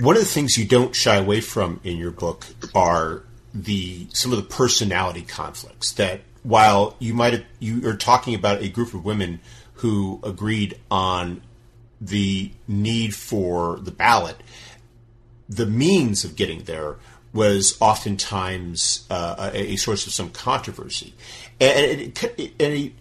One 0.00 0.16
of 0.16 0.22
the 0.22 0.28
things 0.28 0.58
you 0.58 0.66
don't 0.66 0.94
shy 0.94 1.16
away 1.16 1.40
from 1.40 1.80
in 1.82 1.96
your 1.96 2.10
book 2.10 2.46
are 2.74 3.22
the 3.54 4.06
some 4.12 4.32
of 4.32 4.36
the 4.36 4.44
personality 4.44 5.22
conflicts 5.22 5.92
that 5.92 6.20
while 6.42 6.96
you 6.98 7.14
might 7.14 7.32
have, 7.32 7.44
you 7.58 7.88
are 7.88 7.96
talking 7.96 8.34
about 8.34 8.62
a 8.62 8.68
group 8.68 8.94
of 8.94 9.04
women 9.04 9.40
who 9.74 10.20
agreed 10.22 10.78
on 10.90 11.42
the 12.00 12.50
need 12.66 13.14
for 13.14 13.78
the 13.80 13.90
ballot, 13.90 14.36
the 15.48 15.66
means 15.66 16.24
of 16.24 16.36
getting 16.36 16.64
there 16.64 16.96
was 17.32 17.76
oftentimes 17.80 19.06
uh, 19.08 19.50
a, 19.54 19.72
a, 19.72 19.76
source 19.76 20.06
of 20.06 20.12
some 20.12 20.28
controversy, 20.30 21.14
and, 21.60 22.00
it, 22.00 22.60
it, 22.60 22.92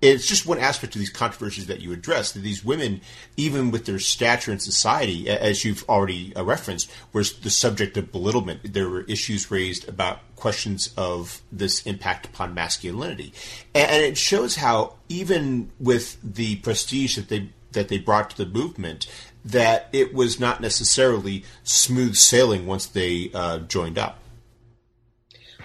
it's 0.00 0.26
just 0.26 0.46
one 0.46 0.58
aspect 0.58 0.94
of 0.94 1.00
these 1.00 1.10
controversies 1.10 1.66
that 1.66 1.80
you 1.80 1.92
address 1.92 2.32
that 2.32 2.40
these 2.40 2.64
women, 2.64 3.00
even 3.36 3.70
with 3.70 3.86
their 3.86 3.98
stature 3.98 4.52
in 4.52 4.58
society, 4.58 5.28
as 5.28 5.64
you've 5.64 5.84
already 5.88 6.34
uh, 6.36 6.44
referenced, 6.44 6.90
were 7.12 7.24
the 7.42 7.50
subject 7.50 7.96
of 7.96 8.12
belittlement. 8.12 8.72
There 8.72 8.88
were 8.88 9.02
issues 9.02 9.50
raised 9.50 9.88
about 9.88 10.20
questions 10.36 10.92
of 10.96 11.42
this 11.50 11.84
impact 11.84 12.26
upon 12.26 12.54
masculinity, 12.54 13.32
and 13.74 14.02
it 14.04 14.16
shows 14.16 14.56
how 14.56 14.94
even 15.08 15.70
with 15.80 16.18
the 16.22 16.56
prestige 16.56 17.16
that 17.16 17.28
they 17.28 17.50
that 17.72 17.88
they 17.88 17.98
brought 17.98 18.30
to 18.30 18.36
the 18.44 18.46
movement, 18.46 19.06
that 19.44 19.88
it 19.92 20.14
was 20.14 20.40
not 20.40 20.60
necessarily 20.60 21.44
smooth 21.64 22.14
sailing 22.14 22.66
once 22.66 22.86
they 22.86 23.30
uh, 23.34 23.58
joined 23.58 23.98
up. 23.98 24.18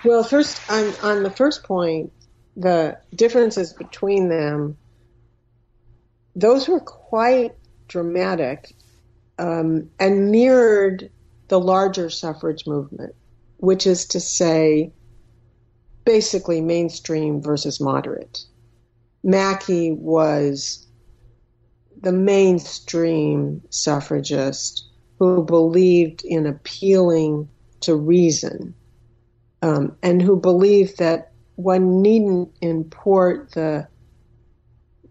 Well, 0.03 0.23
first 0.23 0.59
on 0.71 0.93
on 1.01 1.23
the 1.23 1.29
first 1.29 1.63
point, 1.63 2.11
the 2.55 2.97
differences 3.15 3.73
between 3.73 4.29
them, 4.29 4.77
those 6.35 6.67
were 6.67 6.79
quite 6.79 7.53
dramatic 7.87 8.75
um, 9.39 9.89
and 9.99 10.31
mirrored 10.31 11.09
the 11.47 11.59
larger 11.59 12.09
suffrage 12.09 12.65
movement, 12.65 13.15
which 13.57 13.87
is 13.87 14.05
to 14.07 14.19
say, 14.19 14.91
basically 16.05 16.61
mainstream 16.61 17.41
versus 17.41 17.79
moderate. 17.79 18.43
Mackay 19.23 19.91
was 19.91 20.85
the 22.01 22.11
mainstream 22.11 23.61
suffragist 23.69 24.89
who 25.19 25.43
believed 25.43 26.23
in 26.25 26.45
appealing 26.45 27.47
to 27.79 27.95
reason 27.95 28.73
um, 29.61 29.95
and 30.03 30.21
who 30.21 30.35
believed 30.35 30.97
that 30.97 31.32
one 31.63 32.01
needn't 32.01 32.53
import 32.61 33.51
the 33.51 33.87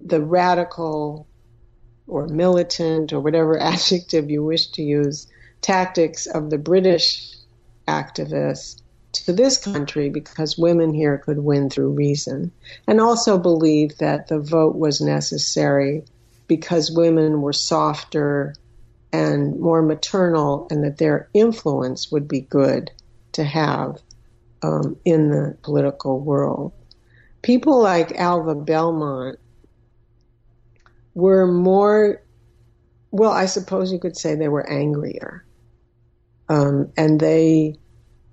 the 0.05 0.21
radical 0.21 1.27
or 2.07 2.27
militant 2.29 3.12
or 3.12 3.21
whatever 3.21 3.59
adjective 3.61 4.31
you 4.31 4.45
wish 4.45 4.69
to 4.73 4.83
use 4.83 5.29
tactics 5.61 6.27
of 6.27 6.51
the 6.51 6.59
British 6.59 7.37
activists 7.88 8.83
to 9.12 9.33
this 9.33 9.59
country 9.59 10.09
because 10.09 10.59
women 10.59 10.95
here 10.95 11.19
could 11.19 11.38
win 11.38 11.69
through 11.71 11.91
reason, 11.91 12.51
and 12.87 13.01
also 13.01 13.38
believed 13.38 13.99
that 14.01 14.29
the 14.29 14.38
vote 14.38 14.75
was 14.75 15.01
necessary 15.01 16.05
because 16.49 16.91
women 16.91 17.43
were 17.43 17.53
softer 17.53 18.55
and 19.12 19.61
more 19.61 19.83
maternal, 19.83 20.67
and 20.71 20.83
that 20.83 20.97
their 20.97 21.29
influence 21.35 22.11
would 22.11 22.27
be 22.27 22.41
good 22.41 22.91
to 23.33 23.45
have 23.45 24.01
um, 24.62 24.96
in 25.05 25.31
the 25.31 25.57
political 25.62 26.20
world. 26.20 26.72
People 27.42 27.83
like 27.83 28.18
Alva 28.18 28.55
Belmont 28.55 29.38
were 31.14 31.46
more, 31.46 32.22
well, 33.11 33.33
I 33.33 33.46
suppose 33.46 33.92
you 33.92 33.98
could 33.98 34.16
say 34.16 34.35
they 34.35 34.48
were 34.48 34.68
angrier. 34.68 35.44
Um, 36.48 36.92
and 36.96 37.18
they, 37.18 37.77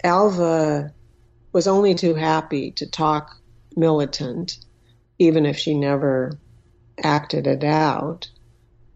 Alva 0.04 0.94
was 1.52 1.68
only 1.68 1.96
too 1.96 2.14
happy 2.14 2.72
to 2.72 2.86
talk 2.86 3.36
militant, 3.76 4.60
even 5.18 5.46
if 5.46 5.58
she 5.58 5.74
never 5.74 6.38
acted 7.04 7.48
it 7.48 7.64
out, 7.64 8.30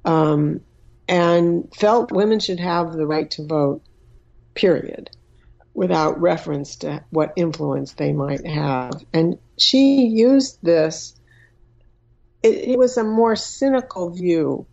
um, 0.05 0.61
and 1.07 1.73
felt 1.75 2.11
women 2.11 2.39
should 2.39 2.59
have 2.59 2.93
the 2.93 3.07
right 3.07 3.29
to 3.31 3.45
vote, 3.45 3.81
period, 4.53 5.09
without 5.73 6.21
reference 6.21 6.77
to 6.77 7.03
what 7.09 7.33
influence 7.35 7.93
they 7.93 8.13
might 8.13 8.45
have. 8.45 9.03
And 9.13 9.39
she 9.57 10.05
used 10.05 10.59
this 10.61 11.15
it, 12.43 12.69
it 12.69 12.77
was 12.77 12.97
a 12.97 13.03
more 13.03 13.35
cynical 13.35 14.09
view 14.11 14.67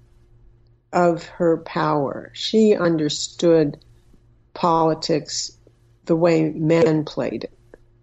of 0.92 1.24
her 1.26 1.58
power. 1.58 2.32
She 2.34 2.74
understood 2.74 3.78
politics 4.52 5.56
the 6.04 6.16
way 6.16 6.50
men 6.50 7.04
played 7.04 7.44
it. 7.44 7.58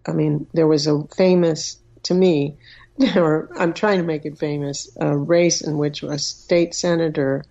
I 0.06 0.14
mean, 0.14 0.48
there 0.54 0.68
was 0.68 0.88
a 0.88 1.04
famous, 1.16 1.78
to 2.04 2.14
me, 2.14 2.58
or 3.16 3.50
I'm 3.58 3.74
trying 3.74 3.98
to 3.98 4.06
make 4.06 4.26
it 4.26 4.40
famous, 4.40 4.90
a 5.00 5.16
race 5.16 5.62
in 5.62 5.78
which 5.78 6.02
a 6.02 6.18
state 6.18 6.74
senator 6.74 7.44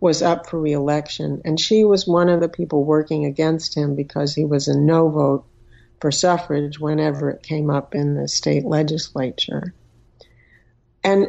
was 0.00 0.22
up 0.22 0.48
for 0.48 0.60
reelection, 0.60 1.40
and 1.44 1.58
she 1.58 1.84
was 1.84 2.06
one 2.06 2.28
of 2.28 2.40
the 2.40 2.48
people 2.48 2.84
working 2.84 3.24
against 3.24 3.76
him 3.76 3.94
because 3.94 4.34
he 4.34 4.44
was 4.44 4.68
a 4.68 4.78
no 4.78 5.08
vote 5.08 5.44
for 6.00 6.10
suffrage 6.10 6.78
whenever 6.78 7.30
it 7.30 7.42
came 7.42 7.70
up 7.70 7.94
in 7.94 8.14
the 8.14 8.28
state 8.28 8.64
legislature. 8.64 9.74
And 11.02 11.28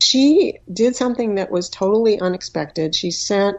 she 0.00 0.58
did 0.72 0.96
something 0.96 1.34
that 1.34 1.50
was 1.50 1.68
totally 1.68 2.18
unexpected. 2.18 2.94
She 2.94 3.10
sent 3.10 3.58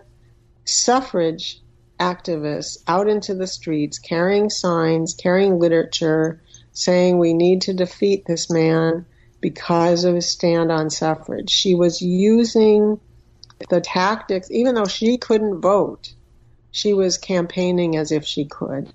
suffrage 0.65 1.62
activists 1.99 2.77
out 2.88 3.08
into 3.08 3.36
the 3.36 3.45
streets 3.45 3.99
carrying 3.99 4.49
signs, 4.49 5.13
carrying 5.13 5.60
literature, 5.60 6.41
saying 6.71 7.17
we 7.17 7.34
need 7.34 7.62
to 7.63 7.73
defeat 7.73 8.25
this 8.25 8.49
man 8.49 9.05
because 9.41 10.05
of 10.05 10.15
his 10.15 10.27
stand 10.27 10.71
on 10.71 10.89
suffrage. 10.89 11.49
She 11.49 11.75
was 11.75 12.01
using 12.01 12.99
the 13.69 13.82
tactics, 13.82 14.50
even 14.52 14.76
though 14.76 14.86
she 14.86 15.17
couldn't 15.17 15.62
vote, 15.62 16.13
she 16.72 16.93
was 16.93 17.17
campaigning 17.17 17.98
as 17.98 18.12
if 18.12 18.26
she 18.26 18.45
could. 18.45 18.91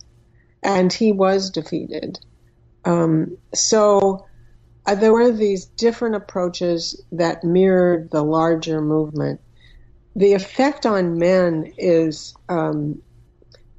And 0.62 0.92
he 0.92 1.12
was 1.12 1.50
defeated. 1.50 2.18
Um, 2.84 3.36
so 3.54 4.26
uh, 4.86 4.94
there 4.94 5.12
were 5.12 5.30
these 5.30 5.66
different 5.66 6.14
approaches 6.14 7.02
that 7.12 7.44
mirrored 7.44 8.10
the 8.10 8.22
larger 8.22 8.80
movement. 8.80 9.40
The 10.16 10.34
effect 10.34 10.86
on 10.86 11.18
men 11.18 11.72
is, 11.76 12.34
um, 12.48 13.02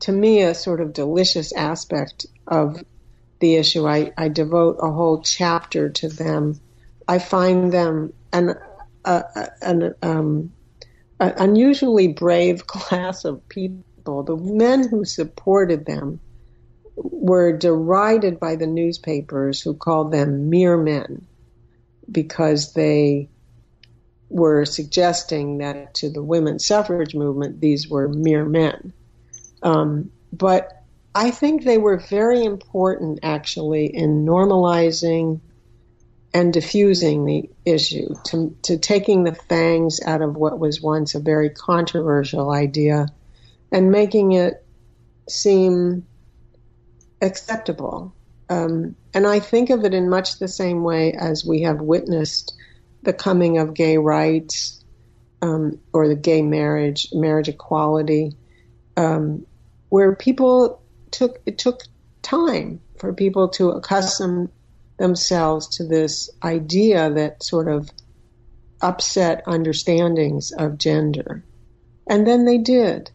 to 0.02 0.12
me, 0.12 0.42
a 0.42 0.54
sort 0.54 0.82
of 0.82 0.94
delicious 0.94 1.54
aspect 1.54 2.26
of 2.48 2.84
the 3.40 3.56
issue. 3.56 3.88
I, 3.88 4.12
I 4.18 4.28
devote 4.28 4.78
a 4.82 4.92
whole 4.92 5.22
chapter 5.22 5.90
to 5.90 6.10
them. 6.10 6.60
I 7.08 7.20
find 7.20 7.72
them 7.72 8.14
an, 8.34 8.56
uh, 9.06 9.24
an 9.62 9.94
um, 10.02 10.52
unusually 11.20 12.08
brave 12.08 12.68
class 12.68 13.26
of 13.26 13.48
people. 13.50 14.24
The 14.24 14.36
men 14.36 14.88
who 14.88 15.06
supported 15.06 15.86
them 15.86 16.20
were 16.96 17.52
derided 17.52 18.40
by 18.40 18.56
the 18.56 18.68
newspapers 18.68 19.62
who 19.62 19.74
called 19.74 20.12
them 20.12 20.50
mere 20.50 20.78
men 20.78 21.26
because 22.12 22.74
they 22.74 23.30
were 24.30 24.66
suggesting 24.66 25.60
that 25.60 25.94
to 25.96 26.10
the 26.10 26.24
women's 26.24 26.66
suffrage 26.66 27.16
movement 27.16 27.62
these 27.62 27.90
were 27.90 28.08
mere 28.08 28.46
men. 28.46 28.94
Um, 29.64 30.12
but 30.32 30.84
I 31.14 31.32
think 31.32 31.64
they 31.64 31.78
were 31.78 31.98
very 31.98 32.44
important 32.44 33.20
actually 33.24 33.86
in 33.86 34.26
normalizing 34.26 35.40
and 36.36 36.52
diffusing 36.52 37.24
the 37.24 37.50
issue, 37.64 38.14
to, 38.26 38.54
to 38.62 38.78
taking 38.78 39.24
the 39.24 39.34
fangs 39.34 40.02
out 40.06 40.22
of 40.22 40.36
what 40.36 40.60
was 40.60 40.82
once 40.82 41.16
a 41.16 41.20
very 41.22 41.50
controversial 41.50 42.52
idea 42.52 43.08
and 43.72 43.90
making 43.90 44.34
it 44.34 44.62
seem 45.30 46.06
acceptable. 47.22 48.14
Um, 48.50 48.98
and 49.14 49.26
I 49.26 49.40
think 49.40 49.70
of 49.70 49.86
it 49.86 49.94
in 49.94 50.10
much 50.10 50.38
the 50.38 50.50
same 50.50 50.84
way 50.84 51.14
as 51.14 51.46
we 51.46 51.62
have 51.62 51.80
witnessed 51.80 52.54
the 53.04 53.14
coming 53.14 53.58
of 53.58 53.74
gay 53.74 53.98
rights 53.98 54.84
um, 55.42 55.80
or 55.94 56.10
the 56.10 56.16
gay 56.16 56.42
marriage, 56.42 57.08
marriage 57.14 57.48
equality, 57.48 58.34
um, 58.98 59.46
where 59.88 60.14
people 60.14 60.82
took 61.12 61.40
it 61.46 61.58
took 61.58 61.84
time 62.22 62.82
for 62.98 63.14
people 63.14 63.48
to 63.48 63.70
accustom 63.70 64.50
themselves 64.98 65.68
to 65.78 65.86
this 65.86 66.30
idea 66.44 67.10
that 67.12 67.44
sort 67.44 67.68
of 67.68 67.90
upset 68.82 69.44
understandings 69.48 70.52
of 70.52 70.78
gender. 70.78 71.44
And 72.08 72.26
then 72.26 72.46
they 72.46 72.58
did. 72.58 73.12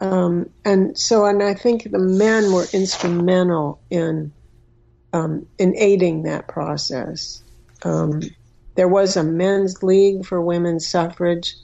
Um, 0.00 0.50
and 0.64 0.98
so, 0.98 1.26
and 1.26 1.42
I 1.42 1.54
think 1.54 1.90
the 1.90 1.98
men 1.98 2.52
were 2.52 2.66
instrumental 2.72 3.80
in 3.90 4.32
um, 5.12 5.46
in 5.58 5.76
aiding 5.76 6.22
that 6.22 6.48
process. 6.48 7.42
Um, 7.82 8.22
there 8.76 8.88
was 8.88 9.16
a 9.16 9.24
men's 9.24 9.82
league 9.82 10.24
for 10.24 10.40
women's 10.40 10.88
suffrage. 10.88 11.54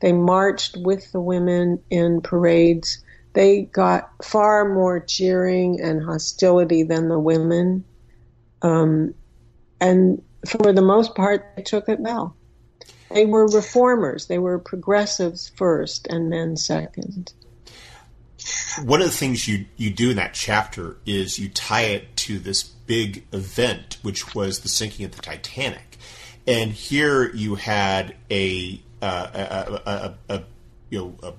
They 0.00 0.12
marched 0.12 0.76
with 0.76 1.12
the 1.12 1.20
women 1.20 1.82
in 1.90 2.20
parades. 2.20 3.04
They 3.34 3.62
got 3.62 4.10
far 4.24 4.72
more 4.72 5.00
cheering 5.00 5.80
and 5.80 6.02
hostility 6.02 6.82
than 6.82 7.08
the 7.08 7.18
women. 7.18 7.84
Um, 8.64 9.14
and 9.80 10.22
for 10.48 10.72
the 10.72 10.82
most 10.82 11.14
part, 11.14 11.52
they 11.54 11.62
took 11.62 11.88
it 11.88 12.00
well. 12.00 12.34
They 13.10 13.26
were 13.26 13.46
reformers. 13.46 14.26
They 14.26 14.38
were 14.38 14.58
progressives 14.58 15.52
first 15.56 16.08
and 16.08 16.28
men 16.30 16.56
second 16.56 17.32
one 18.82 19.00
of 19.00 19.06
the 19.06 19.12
things 19.12 19.46
you 19.46 19.66
you 19.76 19.90
do 19.90 20.10
in 20.10 20.16
that 20.16 20.34
chapter 20.34 20.96
is 21.06 21.38
you 21.38 21.48
tie 21.48 21.82
it 21.82 22.16
to 22.16 22.38
this 22.38 22.62
big 22.62 23.24
event, 23.32 23.98
which 24.02 24.34
was 24.34 24.60
the 24.60 24.68
sinking 24.68 25.06
of 25.06 25.12
the 25.12 25.22
Titanic, 25.22 25.98
and 26.46 26.72
here 26.72 27.30
you 27.34 27.54
had 27.54 28.14
a 28.30 28.80
uh, 29.00 29.76
a, 29.86 29.90
a, 29.90 30.34
a, 30.34 30.42
you 30.90 30.98
know 30.98 31.14
a 31.22 31.32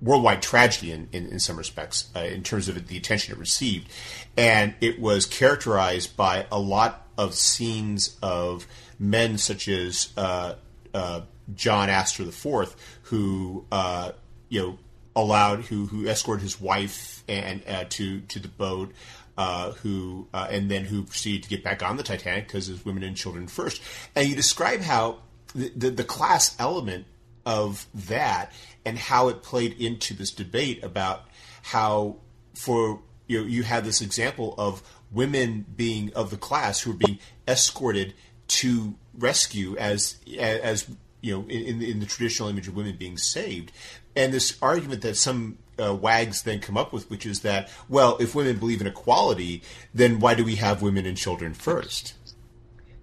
worldwide 0.00 0.42
tragedy 0.42 0.92
in, 0.92 1.08
in, 1.12 1.26
in 1.28 1.40
some 1.40 1.56
respects 1.56 2.10
uh, 2.14 2.20
in 2.20 2.42
terms 2.42 2.68
of 2.68 2.86
the 2.86 2.96
attention 2.96 3.34
it 3.34 3.38
received, 3.38 3.88
and 4.36 4.74
it 4.80 5.00
was 5.00 5.26
characterized 5.26 6.16
by 6.16 6.46
a 6.52 6.58
lot 6.58 7.06
of 7.16 7.34
scenes 7.34 8.16
of 8.22 8.66
men 8.98 9.38
such 9.38 9.68
as 9.68 10.12
uh, 10.16 10.54
uh 10.94 11.22
John 11.54 11.88
Astor 11.88 12.24
IV, 12.24 12.74
who 13.02 13.64
uh, 13.72 14.12
you 14.48 14.60
know 14.60 14.78
allowed 15.14 15.60
who 15.60 15.86
who 15.86 16.06
escorted 16.06 16.42
his 16.42 16.60
wife 16.60 17.24
and 17.28 17.62
uh, 17.66 17.84
to 17.90 18.20
to 18.20 18.38
the 18.38 18.48
boat. 18.48 18.92
Uh, 19.38 19.72
who 19.72 20.26
and 20.32 20.70
then 20.70 20.82
who 20.86 21.02
proceeded 21.02 21.42
to 21.42 21.48
get 21.50 21.62
back 21.62 21.82
on 21.82 21.98
the 21.98 22.02
Titanic 22.02 22.46
because 22.46 22.68
his 22.68 22.82
women 22.86 23.02
and 23.02 23.14
children 23.14 23.46
first. 23.46 23.82
And 24.14 24.26
you 24.26 24.34
describe 24.34 24.80
how 24.80 25.18
the, 25.54 25.70
the, 25.76 25.90
the 25.90 26.04
class 26.04 26.56
element 26.58 27.04
of 27.44 27.86
that 27.94 28.52
and 28.86 28.98
how 28.98 29.28
it 29.28 29.42
played 29.42 29.78
into 29.80 30.14
this 30.14 30.30
debate 30.30 30.82
about 30.82 31.24
how 31.62 32.16
for 32.54 33.02
you 33.26 33.40
know, 33.40 33.46
you 33.46 33.64
have 33.64 33.84
this 33.84 34.00
example 34.00 34.54
of 34.56 34.82
women 35.10 35.66
being 35.76 36.12
of 36.14 36.30
the 36.30 36.36
class 36.36 36.80
who 36.80 36.92
are 36.92 36.94
being 36.94 37.18
escorted 37.46 38.14
to 38.48 38.94
rescue 39.18 39.76
as 39.76 40.16
as 40.38 40.88
you 41.20 41.34
know 41.34 41.46
in, 41.48 41.82
in 41.82 42.00
the 42.00 42.06
traditional 42.06 42.48
image 42.48 42.68
of 42.68 42.74
women 42.74 42.96
being 42.96 43.18
saved 43.18 43.72
and 44.16 44.32
this 44.32 44.56
argument 44.62 45.02
that 45.02 45.16
some 45.16 45.58
uh, 45.78 45.94
wags 45.94 46.42
then 46.42 46.60
come 46.60 46.76
up 46.76 46.92
with, 46.92 47.08
which 47.10 47.26
is 47.26 47.40
that, 47.40 47.70
well, 47.88 48.16
if 48.18 48.34
women 48.34 48.58
believe 48.58 48.80
in 48.80 48.86
equality, 48.86 49.62
then 49.94 50.20
why 50.20 50.34
do 50.34 50.44
we 50.44 50.56
have 50.56 50.82
women 50.82 51.06
and 51.06 51.16
children 51.16 51.54
first? 51.54 52.14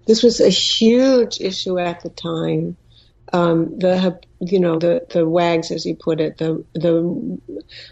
This 0.06 0.22
was 0.22 0.40
a 0.40 0.48
huge 0.48 1.40
issue 1.40 1.78
at 1.78 2.02
the 2.02 2.10
time. 2.10 2.76
Um, 3.32 3.78
the 3.78 4.20
you 4.52 4.60
know 4.60 4.78
the 4.78 5.06
the 5.10 5.28
wags, 5.28 5.70
as 5.70 5.86
you 5.86 5.96
put 5.96 6.20
it, 6.20 6.38
the 6.38 6.64
the 6.74 7.38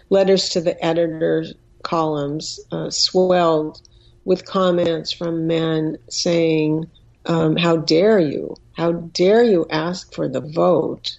letters 0.09 0.49
to 0.49 0.61
the 0.61 0.83
editor 0.83 1.45
columns 1.83 2.59
uh, 2.71 2.89
swelled 2.89 3.81
with 4.25 4.45
comments 4.45 5.11
from 5.11 5.47
men 5.47 5.97
saying, 6.09 6.85
um, 7.25 7.57
"How 7.57 7.77
dare 7.77 8.19
you? 8.19 8.55
How 8.73 8.93
dare 8.93 9.43
you 9.43 9.65
ask 9.69 10.13
for 10.13 10.27
the 10.29 10.41
vote 10.41 11.11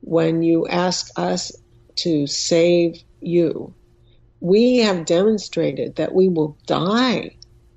when 0.00 0.42
you 0.42 0.66
ask 0.68 1.08
us 1.16 1.52
to 1.96 2.26
save 2.26 3.02
you. 3.20 3.74
We 4.40 4.78
have 4.78 5.06
demonstrated 5.06 5.96
that 5.96 6.14
we 6.14 6.28
will 6.28 6.58
die 6.66 7.36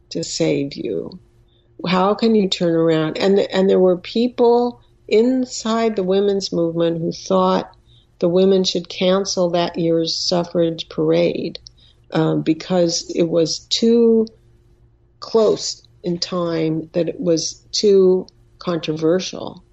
to 0.09 0.23
save 0.23 0.75
you. 0.75 1.19
How 1.87 2.13
can 2.15 2.35
you 2.35 2.49
turn 2.49 2.75
around? 2.75 3.17
And 3.17 3.39
and 3.39 3.69
there 3.69 3.79
were 3.79 3.97
people 3.97 4.81
inside 5.07 5.95
the 5.95 6.03
women's 6.03 6.51
movement 6.51 6.99
who 6.99 7.11
thought 7.11 7.75
the 8.19 8.29
women 8.29 8.63
should 8.63 8.89
cancel 8.89 9.49
that 9.51 9.77
year's 9.77 10.17
suffrage 10.17 10.89
parade 10.89 11.59
um, 12.11 12.41
because 12.41 13.11
it 13.15 13.29
was 13.29 13.59
too 13.59 14.27
close 15.19 15.85
in 16.03 16.17
time 16.17 16.89
that 16.93 17.09
it 17.09 17.19
was 17.19 17.65
too 17.71 18.27
controversial 18.59 19.63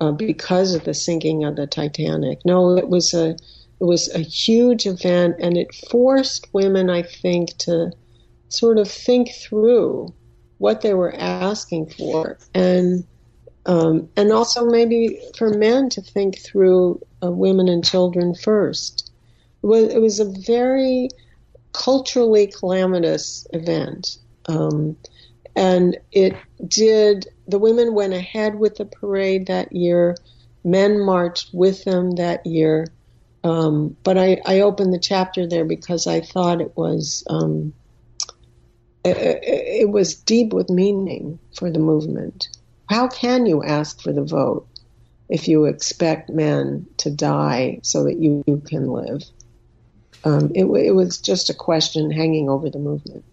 uh, 0.00 0.12
because 0.12 0.74
of 0.74 0.84
the 0.84 0.94
sinking 0.94 1.44
of 1.44 1.56
the 1.56 1.66
Titanic. 1.66 2.40
No, 2.44 2.76
it 2.76 2.88
was 2.88 3.14
a 3.14 3.36
it 3.80 3.84
was 3.84 4.08
a 4.14 4.20
huge 4.20 4.86
event, 4.86 5.36
and 5.40 5.56
it 5.56 5.74
forced 5.90 6.46
women, 6.52 6.90
I 6.90 7.02
think, 7.02 7.56
to 7.58 7.90
sort 8.48 8.78
of 8.78 8.88
think 8.88 9.30
through 9.32 10.14
what 10.58 10.80
they 10.80 10.94
were 10.94 11.14
asking 11.14 11.90
for, 11.90 12.38
and 12.54 13.04
um, 13.66 14.08
and 14.16 14.32
also 14.32 14.66
maybe 14.66 15.20
for 15.36 15.50
men 15.50 15.88
to 15.90 16.02
think 16.02 16.38
through 16.38 17.00
uh, 17.22 17.30
women 17.30 17.68
and 17.68 17.84
children 17.84 18.34
first. 18.34 19.10
It 19.62 20.00
was, 20.00 20.20
a 20.20 20.26
very 20.26 21.08
culturally 21.72 22.48
calamitous 22.48 23.46
event. 23.52 24.18
Um, 24.46 24.96
and 25.56 25.96
it 26.12 26.36
did, 26.66 27.28
the 27.48 27.58
women 27.58 27.94
went 27.94 28.12
ahead 28.12 28.56
with 28.56 28.76
the 28.76 28.84
parade 28.84 29.46
that 29.46 29.72
year. 29.72 30.16
Men 30.64 31.00
marched 31.00 31.54
with 31.54 31.84
them 31.84 32.12
that 32.12 32.44
year. 32.44 32.88
Um, 33.42 33.96
but 34.02 34.18
I, 34.18 34.40
I, 34.46 34.60
opened 34.60 34.94
the 34.94 34.98
chapter 34.98 35.46
there 35.46 35.66
because 35.66 36.06
I 36.06 36.22
thought 36.22 36.62
it 36.62 36.74
was 36.76 37.24
um, 37.28 37.74
it, 39.04 39.16
it, 39.42 39.90
was 39.90 40.14
deep 40.14 40.54
with 40.54 40.70
meaning 40.70 41.38
for 41.54 41.70
the 41.70 41.78
movement. 41.78 42.48
How 42.88 43.08
can 43.08 43.46
you 43.46 43.62
ask 43.62 44.00
for 44.00 44.12
the 44.12 44.22
vote 44.22 44.66
if 45.28 45.48
you 45.48 45.64
expect 45.64 46.30
men 46.30 46.86
to 46.98 47.10
die 47.10 47.80
so 47.82 48.04
that 48.04 48.18
you, 48.18 48.44
you 48.46 48.62
can 48.66 48.90
live? 48.90 49.22
Um, 50.24 50.52
it, 50.54 50.64
it 50.64 50.92
was 50.92 51.18
just 51.18 51.50
a 51.50 51.54
question 51.54 52.10
hanging 52.10 52.48
over 52.48 52.70
the 52.70 52.78
movement. 52.78 53.24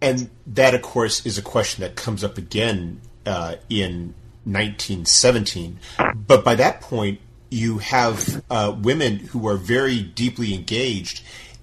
And 0.00 0.30
that, 0.46 0.74
of 0.74 0.82
course, 0.82 1.24
is 1.26 1.38
a 1.38 1.42
question 1.42 1.82
that 1.82 1.96
comes 1.96 2.22
up 2.22 2.38
again 2.38 3.00
uh, 3.26 3.56
in 3.68 4.14
1917. 4.44 5.78
But 6.14 6.44
by 6.44 6.54
that 6.54 6.80
point, 6.80 7.20
you 7.50 7.78
have 7.78 8.44
uh, 8.50 8.74
women 8.80 9.18
who 9.18 9.48
are 9.48 9.56
very 9.56 10.02
deeply 10.02 10.54
engaged 10.54 11.22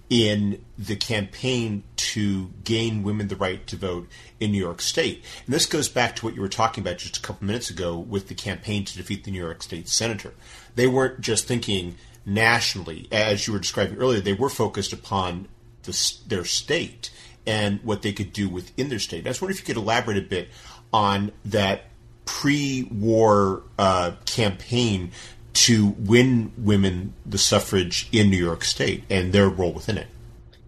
in 0.09 0.63
the 0.77 0.95
campaign 0.95 1.83
to 1.95 2.51
gain 2.63 3.03
women 3.03 3.27
the 3.27 3.35
right 3.35 3.65
to 3.67 3.75
vote 3.75 4.07
in 4.39 4.51
New 4.51 4.59
York 4.59 4.81
State. 4.81 5.23
And 5.45 5.53
this 5.53 5.65
goes 5.65 5.89
back 5.89 6.15
to 6.15 6.25
what 6.25 6.35
you 6.35 6.41
were 6.41 6.47
talking 6.47 6.83
about 6.83 6.97
just 6.97 7.17
a 7.17 7.21
couple 7.21 7.47
minutes 7.47 7.69
ago 7.69 7.97
with 7.97 8.27
the 8.27 8.35
campaign 8.35 8.85
to 8.85 8.97
defeat 8.97 9.23
the 9.23 9.31
New 9.31 9.41
York 9.41 9.63
State 9.63 9.87
senator. 9.87 10.33
They 10.75 10.87
weren't 10.87 11.21
just 11.21 11.47
thinking 11.47 11.95
nationally, 12.25 13.07
as 13.11 13.47
you 13.47 13.53
were 13.53 13.59
describing 13.59 13.97
earlier, 13.97 14.19
they 14.19 14.33
were 14.33 14.49
focused 14.49 14.93
upon 14.93 15.47
the, 15.83 16.13
their 16.27 16.45
state 16.45 17.11
and 17.47 17.79
what 17.83 18.01
they 18.01 18.13
could 18.13 18.33
do 18.33 18.49
within 18.49 18.89
their 18.89 18.99
state. 18.99 19.25
I 19.25 19.29
was 19.29 19.41
wondering 19.41 19.57
if 19.57 19.67
you 19.67 19.73
could 19.73 19.81
elaborate 19.81 20.17
a 20.17 20.21
bit 20.21 20.49
on 20.91 21.31
that 21.45 21.85
pre-war 22.25 23.63
uh, 23.77 24.11
campaign 24.25 25.11
to 25.55 25.87
win 25.99 26.51
women 26.57 27.13
the 27.25 27.37
suffrage 27.37 28.07
in 28.11 28.29
New 28.29 28.37
York 28.37 28.63
State 28.63 29.03
and 29.09 29.33
their 29.33 29.49
role 29.49 29.71
within 29.71 29.97
it. 29.97 30.07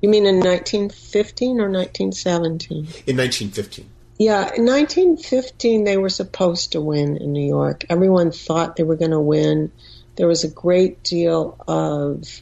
You 0.02 0.10
mean 0.10 0.26
in 0.26 0.38
1915 0.38 1.60
or 1.60 1.70
1917? 1.70 2.78
In 2.78 3.18
1915. 3.18 3.86
Yeah, 4.18 4.54
in 4.56 4.66
1915 4.66 5.84
they 5.84 5.98
were 5.98 6.10
supposed 6.10 6.72
to 6.72 6.82
win 6.82 7.18
in 7.18 7.34
New 7.34 7.48
York. 7.48 7.86
Everyone 7.90 8.32
thought 8.32 8.76
they 8.76 8.84
were 8.84 8.96
going 8.96 9.12
to 9.12 9.20
win. 9.20 9.72
There 10.16 10.28
was 10.28 10.44
a 10.44 10.50
great 10.50 11.04
deal 11.04 11.58
of 11.68 12.42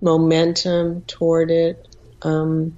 momentum 0.00 1.02
toward 1.02 1.50
it. 1.50 1.88
Um, 2.22 2.76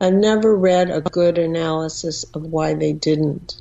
I've 0.00 0.14
never 0.14 0.54
read 0.54 0.90
a 0.90 1.00
good 1.00 1.38
analysis 1.38 2.24
of 2.34 2.42
why 2.42 2.74
they 2.74 2.92
didn't. 2.92 3.60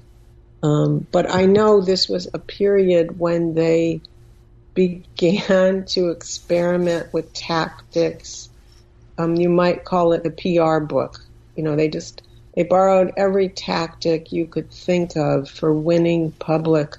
Um, 0.63 1.05
but 1.11 1.29
I 1.29 1.45
know 1.45 1.82
this 1.82 2.09
was 2.09 2.27
a 2.34 2.39
period 2.39 3.19
when 3.19 3.53
they 3.53 4.01
began 4.74 5.86
to 5.86 6.09
experiment 6.09 7.13
with 7.13 7.34
tactics. 7.34 8.49
Um, 9.17 9.36
you 9.36 9.49
might 9.49 9.86
call 9.86 10.13
it 10.13 10.26
a 10.26 10.32
PR 10.32 10.84
book. 10.84 11.19
You 11.55 11.63
know, 11.63 11.76
they 11.76 11.89
just 11.89 12.22
they 12.55 12.63
borrowed 12.63 13.13
every 13.17 13.49
tactic 13.49 14.32
you 14.32 14.45
could 14.45 14.72
think 14.72 15.15
of 15.15 15.49
for 15.49 15.74
winning 15.74 16.32
public 16.32 16.97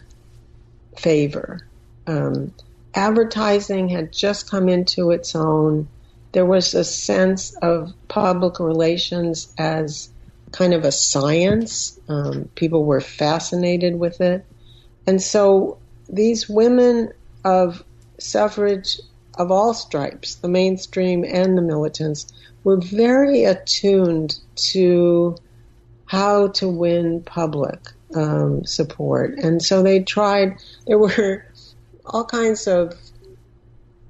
favor. 0.97 1.66
Um, 2.07 2.53
advertising 2.95 3.89
had 3.89 4.12
just 4.12 4.51
come 4.51 4.68
into 4.68 5.11
its 5.11 5.35
own. 5.35 5.89
There 6.33 6.47
was 6.47 6.75
a 6.75 6.85
sense 6.85 7.55
of 7.57 7.93
public 8.09 8.61
relations 8.61 9.53
as 9.59 10.09
kind 10.53 10.75
of 10.75 10.85
a 10.85 10.93
science. 10.93 11.99
Um, 12.09 12.49
people 12.55 12.85
were 12.85 13.01
fascinated 13.01 13.99
with 13.99 14.20
it. 14.20 14.45
And 15.07 15.20
so 15.20 15.79
these 16.09 16.49
women 16.49 17.12
of 17.45 17.84
suffrage 18.18 19.01
of 19.36 19.51
all 19.51 19.74
stripes, 19.74 20.36
the 20.36 20.49
mainstream 20.49 21.24
and 21.24 21.57
the 21.57 21.62
militants, 21.62 22.32
were 22.64 22.76
very 22.76 23.45
attuned 23.45 24.38
to 24.55 25.36
how 26.07 26.49
to 26.49 26.68
win 26.68 27.22
public 27.22 27.80
um, 28.14 28.64
support. 28.64 29.38
And 29.38 29.62
so 29.62 29.82
they 29.82 30.03
tried, 30.03 30.59
there 30.86 30.99
were 30.99 31.47
all 32.05 32.24
kinds 32.24 32.66
of, 32.66 32.95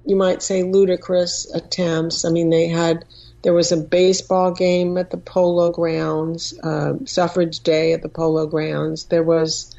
you 0.05 0.17
might 0.17 0.43
say, 0.43 0.65
ludicrous 0.65 1.51
attempts. 1.55 2.25
I 2.25 2.31
mean, 2.31 2.51
they 2.51 2.67
had, 2.67 3.05
there 3.43 3.55
was 3.55 3.71
a 3.71 3.77
baseball 3.77 4.51
game 4.51 4.99
at 4.99 5.11
the 5.11 5.17
polo 5.17 5.71
grounds, 5.71 6.59
uh, 6.59 6.95
suffrage 7.05 7.61
day 7.61 7.93
at 7.93 8.03
the 8.03 8.09
polo 8.09 8.47
grounds. 8.47 9.05
There 9.05 9.23
was 9.23 9.75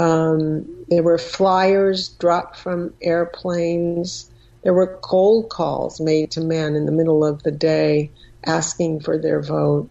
um, 0.00 0.66
there 0.88 1.02
were 1.02 1.18
flyers 1.18 2.08
dropped 2.08 2.56
from 2.56 2.94
airplanes. 3.02 4.30
There 4.62 4.72
were 4.72 4.98
cold 5.02 5.50
calls 5.50 6.00
made 6.00 6.30
to 6.32 6.40
men 6.40 6.74
in 6.74 6.86
the 6.86 6.92
middle 6.92 7.22
of 7.22 7.42
the 7.42 7.50
day 7.50 8.10
asking 8.46 9.00
for 9.00 9.18
their 9.18 9.42
vote. 9.42 9.90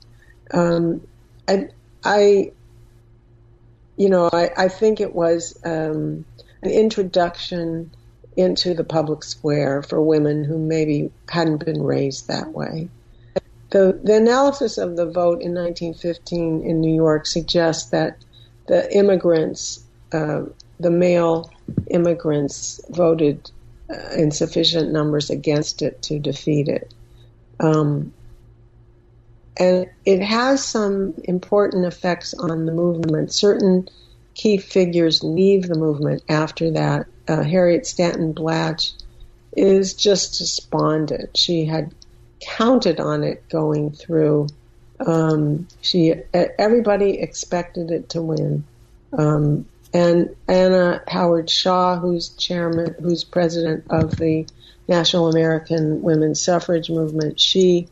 Um, 0.51 1.07
I, 1.47 1.67
I, 2.03 2.51
you 3.97 4.09
know, 4.09 4.31
I, 4.33 4.49
I 4.57 4.67
think 4.67 4.99
it 4.99 5.13
was 5.13 5.55
um, 5.63 6.25
an 6.63 6.71
introduction 6.71 7.91
into 8.35 8.73
the 8.73 8.83
public 8.83 9.23
square 9.23 9.83
for 9.83 10.01
women 10.01 10.43
who 10.43 10.57
maybe 10.57 11.11
hadn't 11.29 11.63
been 11.63 11.83
raised 11.83 12.29
that 12.29 12.51
way. 12.51 12.89
The, 13.69 13.99
the 14.03 14.15
analysis 14.15 14.79
of 14.79 14.95
the 14.95 15.05
vote 15.05 15.43
in 15.43 15.53
1915 15.53 16.63
in 16.63 16.81
New 16.81 16.95
York 16.95 17.27
suggests 17.27 17.91
that 17.91 18.17
the 18.65 18.91
immigrants 18.95 19.83
uh, 20.11 20.43
the 20.79 20.91
male 20.91 21.51
immigrants 21.89 22.81
voted 22.89 23.51
uh, 23.89 24.15
in 24.15 24.31
sufficient 24.31 24.91
numbers 24.91 25.29
against 25.29 25.81
it 25.81 26.01
to 26.03 26.19
defeat 26.19 26.67
it. 26.67 26.93
Um, 27.59 28.13
and 29.57 29.87
it 30.05 30.21
has 30.21 30.63
some 30.63 31.13
important 31.25 31.85
effects 31.85 32.33
on 32.33 32.65
the 32.65 32.71
movement. 32.71 33.33
Certain 33.33 33.89
key 34.33 34.57
figures 34.57 35.21
leave 35.21 35.67
the 35.67 35.77
movement 35.77 36.23
after 36.29 36.71
that. 36.71 37.07
Uh, 37.27 37.43
Harriot 37.43 37.85
Stanton 37.85 38.31
Blatch 38.31 38.93
is 39.55 39.93
just 39.93 40.37
despondent. 40.37 41.37
She 41.37 41.65
had 41.65 41.93
counted 42.39 42.99
on 42.99 43.23
it 43.23 43.47
going 43.49 43.91
through. 43.91 44.47
Um, 45.05 45.67
she 45.81 46.13
everybody 46.33 47.19
expected 47.19 47.91
it 47.91 48.09
to 48.09 48.21
win. 48.21 48.63
Um, 49.11 49.65
and 49.93 50.35
Anna 50.47 51.01
Howard 51.07 51.49
Shaw, 51.49 51.97
who's 51.97 52.29
chairman, 52.29 52.95
who's 53.01 53.23
president 53.23 53.85
of 53.89 54.15
the 54.17 54.45
National 54.87 55.29
American 55.29 56.01
Women's 56.01 56.41
Suffrage 56.41 56.89
Movement, 56.89 57.39
she 57.39 57.87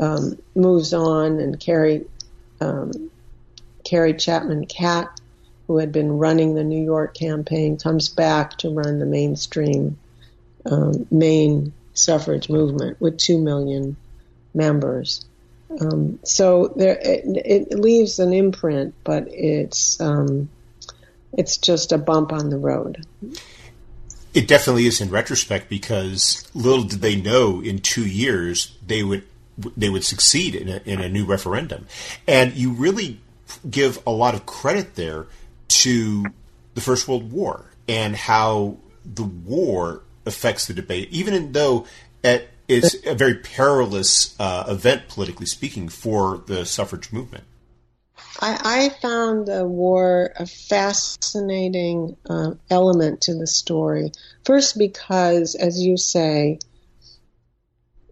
um, 0.00 0.38
moves 0.54 0.92
on, 0.92 1.38
and 1.38 1.58
Carrie 1.58 2.06
um, 2.60 3.10
Carrie 3.84 4.14
Chapman 4.14 4.66
Catt, 4.66 5.20
who 5.66 5.78
had 5.78 5.92
been 5.92 6.18
running 6.18 6.54
the 6.54 6.64
New 6.64 6.82
York 6.82 7.14
campaign, 7.14 7.76
comes 7.76 8.08
back 8.08 8.58
to 8.58 8.70
run 8.70 8.98
the 8.98 9.06
mainstream 9.06 9.98
um, 10.64 11.06
main 11.10 11.72
suffrage 11.94 12.48
movement 12.48 13.00
with 13.00 13.18
two 13.18 13.38
million 13.38 13.96
members. 14.54 15.24
Um, 15.80 16.18
so 16.22 16.72
there, 16.76 16.98
it, 16.98 17.70
it, 17.70 17.78
leaves 17.78 18.18
an 18.18 18.32
imprint, 18.32 18.94
but 19.04 19.26
it's 19.28 20.00
um, 20.00 20.50
it's 21.36 21.56
just 21.56 21.92
a 21.92 21.98
bump 21.98 22.32
on 22.32 22.50
the 22.50 22.58
road. 22.58 23.04
It 24.34 24.48
definitely 24.48 24.86
is 24.86 25.00
in 25.00 25.10
retrospect 25.10 25.68
because 25.68 26.48
little 26.54 26.84
did 26.84 27.00
they 27.00 27.16
know 27.16 27.60
in 27.60 27.78
two 27.78 28.06
years 28.06 28.76
they 28.86 29.02
would 29.02 29.24
they 29.76 29.90
would 29.90 30.04
succeed 30.04 30.54
in 30.54 30.68
a, 30.68 30.80
in 30.86 31.00
a 31.00 31.08
new 31.08 31.26
referendum, 31.26 31.86
and 32.26 32.54
you 32.54 32.72
really 32.72 33.20
give 33.68 33.98
a 34.06 34.10
lot 34.10 34.34
of 34.34 34.46
credit 34.46 34.94
there 34.94 35.26
to 35.68 36.24
the 36.74 36.80
First 36.80 37.06
World 37.06 37.30
War 37.30 37.66
and 37.86 38.16
how 38.16 38.78
the 39.04 39.24
war 39.24 40.02
affects 40.24 40.66
the 40.66 40.74
debate, 40.74 41.08
even 41.10 41.52
though 41.52 41.86
it's 42.68 42.96
a 43.06 43.14
very 43.14 43.34
perilous 43.34 44.38
uh, 44.40 44.64
event, 44.68 45.08
politically 45.08 45.46
speaking, 45.46 45.88
for 45.88 46.42
the 46.46 46.64
suffrage 46.64 47.12
movement. 47.12 47.44
I, 48.40 48.58
I 48.64 48.88
found 49.00 49.46
the 49.46 49.66
war 49.66 50.32
a 50.36 50.46
fascinating 50.46 52.16
uh, 52.28 52.52
element 52.70 53.22
to 53.22 53.34
the 53.34 53.46
story. 53.46 54.12
First, 54.44 54.78
because, 54.78 55.54
as 55.54 55.80
you 55.80 55.96
say, 55.96 56.58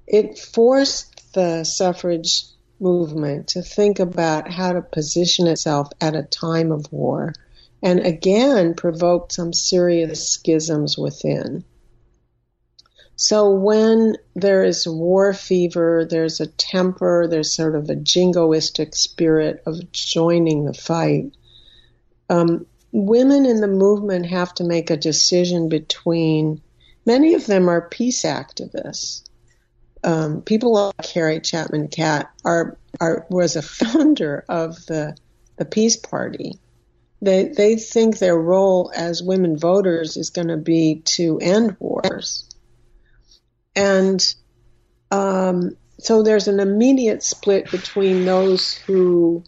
it 0.06 0.38
forced 0.38 1.32
the 1.32 1.64
suffrage 1.64 2.44
movement 2.80 3.48
to 3.48 3.62
think 3.62 4.00
about 4.00 4.50
how 4.50 4.72
to 4.72 4.82
position 4.82 5.46
itself 5.46 5.88
at 6.00 6.16
a 6.16 6.22
time 6.22 6.72
of 6.72 6.92
war, 6.92 7.32
and 7.82 8.00
again 8.00 8.74
provoked 8.74 9.32
some 9.32 9.52
serious 9.52 10.30
schisms 10.30 10.98
within. 10.98 11.64
So 13.22 13.50
when 13.50 14.16
there 14.34 14.64
is 14.64 14.88
war 14.88 15.34
fever, 15.34 16.06
there's 16.08 16.40
a 16.40 16.46
temper, 16.46 17.28
there's 17.28 17.54
sort 17.54 17.76
of 17.76 17.90
a 17.90 17.94
jingoistic 17.94 18.94
spirit 18.94 19.62
of 19.66 19.92
joining 19.92 20.64
the 20.64 20.72
fight. 20.72 21.30
Um, 22.30 22.64
women 22.92 23.44
in 23.44 23.60
the 23.60 23.68
movement 23.68 24.24
have 24.24 24.54
to 24.54 24.64
make 24.64 24.88
a 24.88 24.96
decision 24.96 25.68
between, 25.68 26.62
many 27.04 27.34
of 27.34 27.44
them 27.44 27.68
are 27.68 27.90
peace 27.90 28.22
activists. 28.22 29.28
Um, 30.02 30.40
people 30.40 30.72
like 30.72 30.96
Carrie 31.02 31.40
Chapman 31.40 31.88
Catt 31.88 32.30
are, 32.42 32.78
are 33.02 33.26
was 33.28 33.54
a 33.54 33.60
founder 33.62 34.46
of 34.48 34.86
the 34.86 35.14
the 35.56 35.66
Peace 35.66 35.98
Party. 35.98 36.58
They 37.20 37.48
they 37.48 37.76
think 37.76 38.16
their 38.16 38.38
role 38.38 38.90
as 38.96 39.22
women 39.22 39.58
voters 39.58 40.16
is 40.16 40.30
going 40.30 40.48
to 40.48 40.56
be 40.56 41.02
to 41.16 41.38
end 41.38 41.76
wars 41.78 42.46
and 43.74 44.34
um, 45.10 45.76
so 45.98 46.22
there's 46.22 46.48
an 46.48 46.60
immediate 46.60 47.22
split 47.22 47.70
between 47.70 48.24
those 48.24 48.74
who 48.74 49.44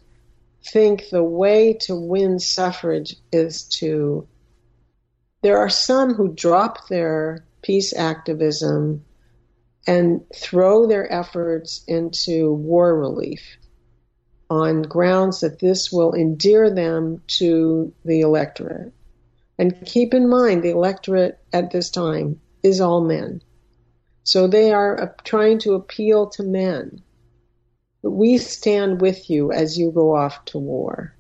think 0.72 1.08
the 1.10 1.24
way 1.24 1.74
to 1.82 1.94
win 1.94 2.38
suffrage 2.38 3.16
is 3.32 3.64
to. 3.64 4.26
There 5.42 5.58
are 5.58 5.68
some 5.68 6.14
who 6.14 6.32
drop 6.32 6.88
their 6.88 7.44
peace 7.62 7.96
activism 7.96 9.04
and 9.86 10.22
throw 10.34 10.86
their 10.86 11.12
efforts 11.12 11.82
into 11.88 12.52
war 12.52 12.96
relief 12.96 13.40
on 14.48 14.82
grounds 14.82 15.40
that 15.40 15.58
this 15.58 15.90
will 15.90 16.14
endear 16.14 16.70
them 16.70 17.22
to 17.26 17.92
the 18.04 18.20
electorate. 18.20 18.92
And 19.58 19.74
keep 19.86 20.12
in 20.12 20.28
mind, 20.28 20.62
the 20.62 20.70
electorate 20.70 21.38
at 21.52 21.70
this 21.70 21.90
time 21.90 22.40
is 22.62 22.80
all 22.80 23.02
men. 23.02 23.42
So 24.24 24.46
they 24.46 24.72
are 24.72 25.16
trying 25.24 25.58
to 25.60 25.74
appeal 25.74 26.28
to 26.30 26.42
men. 26.42 27.02
We 28.02 28.38
stand 28.38 29.00
with 29.00 29.28
you 29.28 29.52
as 29.52 29.78
you 29.78 29.90
go 29.90 30.14
off 30.14 30.44
to 30.46 30.58
war. 30.58 31.14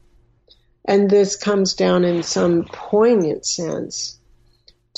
And 0.84 1.10
this 1.10 1.36
comes 1.36 1.74
down 1.74 2.04
in 2.04 2.22
some 2.22 2.64
poignant 2.64 3.46
sense 3.46 4.18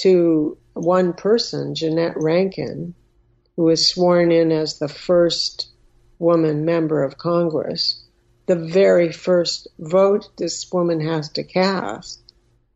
to 0.01 0.57
one 0.75 1.13
person, 1.13 1.75
Jeannette 1.75 2.17
Rankin, 2.17 2.95
who 3.57 3.65
was 3.65 3.89
sworn 3.89 4.33
in 4.33 4.51
as 4.51 4.79
the 4.79 4.89
first 4.89 5.69
woman 6.19 6.65
member 6.65 7.03
of 7.03 7.19
Congress. 7.19 8.03
The 8.47 8.57
very 8.57 9.13
first 9.13 9.69
vote 9.79 10.29
this 10.37 10.71
woman 10.73 11.01
has 11.01 11.29
to 11.31 11.45
cast 11.45 12.21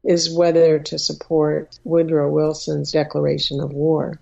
is 0.05 0.33
whether 0.33 0.79
to 0.79 0.99
support 0.99 1.79
Woodrow 1.85 2.31
Wilson's 2.31 2.93
declaration 2.93 3.61
of 3.61 3.73
war. 3.73 4.21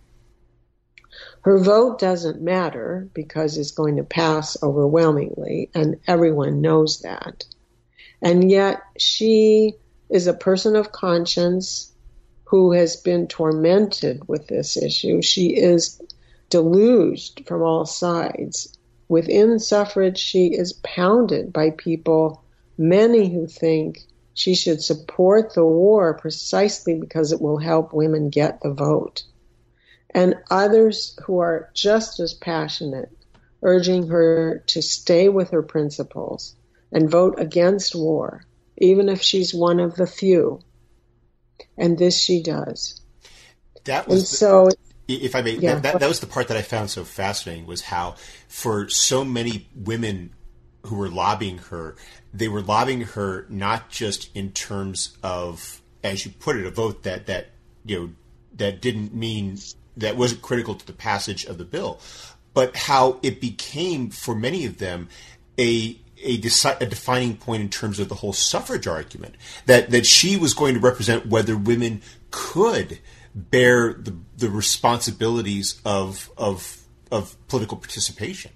Her 1.47 1.59
vote 1.59 2.01
doesn't 2.01 2.43
matter 2.43 3.09
because 3.15 3.57
it's 3.57 3.71
going 3.71 3.99
to 3.99 4.03
pass 4.03 4.61
overwhelmingly, 4.65 5.71
and 5.77 6.01
everyone 6.09 6.61
knows 6.61 7.03
that. 7.03 7.45
And 8.21 8.51
yet, 8.51 8.81
she 8.99 9.75
is 10.11 10.27
a 10.27 10.35
person 10.35 10.75
of 10.75 10.91
conscience 10.91 11.93
who 12.47 12.73
has 12.73 12.97
been 12.97 13.29
tormented 13.29 14.27
with 14.27 14.49
this 14.49 14.77
issue. 14.77 15.23
She 15.23 15.57
is 15.57 16.03
deluged 16.51 17.47
from 17.47 17.63
all 17.63 17.87
sides. 17.87 18.77
Within 19.09 19.61
suffrage, 19.61 20.19
she 20.19 20.47
is 20.49 20.73
pounded 20.83 21.53
by 21.53 21.71
people, 21.71 22.43
many 22.77 23.29
who 23.33 23.47
think 23.47 24.05
she 24.35 24.57
should 24.57 24.83
support 24.83 25.55
the 25.55 25.65
war 25.65 26.13
precisely 26.15 26.99
because 26.99 27.31
it 27.31 27.41
will 27.41 27.59
help 27.59 27.93
women 27.93 28.31
get 28.31 28.63
the 28.63 28.73
vote 28.73 29.23
and 30.17 30.35
others 30.51 31.17
who 31.25 31.39
are 31.41 31.69
just 31.75 32.21
as 32.21 32.33
passionate, 32.33 33.11
urging 33.63 34.09
her 34.09 34.65
to 34.67 34.81
stay 34.81 35.29
with 35.29 35.51
her 35.51 35.63
principles 35.63 36.57
and 36.91 37.11
vote 37.11 37.35
against 37.39 37.95
war, 37.95 38.43
even 38.79 39.11
if 39.11 39.21
she's 39.21 39.53
one 39.53 39.79
of 39.79 39.95
the 39.97 40.07
few. 40.07 40.59
And 41.77 41.99
this 41.99 42.19
she 42.19 42.43
does. 42.43 43.03
That 43.85 44.09
was 44.09 44.31
the, 44.31 44.37
so. 44.37 44.69
If 45.07 45.37
I 45.37 45.43
may, 45.43 45.53
yeah, 45.53 45.75
that, 45.75 45.83
that, 45.83 46.01
that 46.01 46.09
was 46.09 46.21
the 46.21 46.27
part 46.27 46.49
that 46.49 46.57
I 46.57 46.63
found 46.63 46.89
so 46.89 47.05
fascinating 47.05 47.67
was 47.67 47.83
how, 47.83 48.17
for 48.49 48.89
so 48.89 49.23
many 49.23 49.69
women 49.77 50.33
who 50.87 50.97
were 50.97 51.11
lobbying 51.11 51.59
her, 51.59 51.95
they 52.33 52.49
were 52.49 52.63
lobbying 52.63 53.03
her 53.03 53.45
not 53.51 53.91
just 53.91 54.35
in 54.35 54.53
terms 54.53 55.17
of, 55.23 55.83
as 56.03 56.25
you 56.25 56.33
put 56.33 56.57
it, 56.57 56.65
a 56.65 56.71
vote 56.71 57.03
that 57.03 57.27
that 57.27 57.51
you 57.85 58.01
know 58.01 58.11
that 58.55 58.81
didn't 58.81 59.15
mean 59.15 59.59
that 59.97 60.17
wasn't 60.17 60.43
critical 60.43 60.75
to 60.75 60.87
the 60.87 60.93
passage 60.93 61.45
of 61.45 61.59
the 61.59 61.65
bill, 61.65 62.01
but 62.55 62.77
how 62.77 63.19
it 63.23 63.41
became 63.41 64.11
for 64.11 64.35
many 64.35 64.65
of 64.65 64.79
them 64.79 65.09
a 65.59 65.99
a, 66.23 66.39
deci- 66.39 66.81
a, 66.81 66.87
defining 66.87 67.37
point 67.37 67.63
in 67.63 67.69
terms 67.69 68.01
of 68.01 68.09
the 68.09 68.15
whole 68.15 68.33
suffrage 68.33 68.87
argument 68.87 69.35
that 69.67 69.91
that 69.91 70.07
she 70.07 70.37
was 70.37 70.55
going 70.55 70.75
to 70.75 70.81
represent 70.81 71.27
whether 71.27 71.57
women 71.57 72.03
could 72.31 72.99
bear 73.35 73.93
the 73.93 74.17
the 74.37 74.51
responsibilities 74.51 75.81
of 75.85 76.31
of 76.37 76.83
of 77.11 77.37
political 77.49 77.77
participation. 77.77 78.51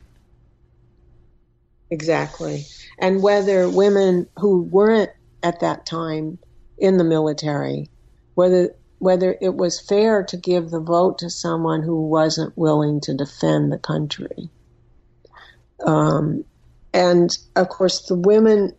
Exactly, 1.90 2.64
and 2.98 3.22
whether 3.22 3.68
women 3.68 4.28
who 4.38 4.62
weren't 4.62 5.10
at 5.42 5.60
that 5.60 5.86
time 5.86 6.38
in 6.78 6.96
the 6.96 7.04
military, 7.04 7.90
whether 8.34 8.74
whether 9.00 9.34
it 9.40 9.54
was 9.54 9.80
fair 9.80 10.22
to 10.22 10.36
give 10.36 10.70
the 10.70 10.78
vote 10.78 11.18
to 11.18 11.30
someone 11.30 11.82
who 11.82 12.06
wasn't 12.06 12.56
willing 12.56 13.00
to 13.00 13.14
defend 13.14 13.72
the 13.72 13.78
country. 13.78 14.50
Um, 15.84 16.44
and 16.92 17.36
of 17.56 17.70
course, 17.70 18.06
the 18.06 18.14
women 18.14 18.74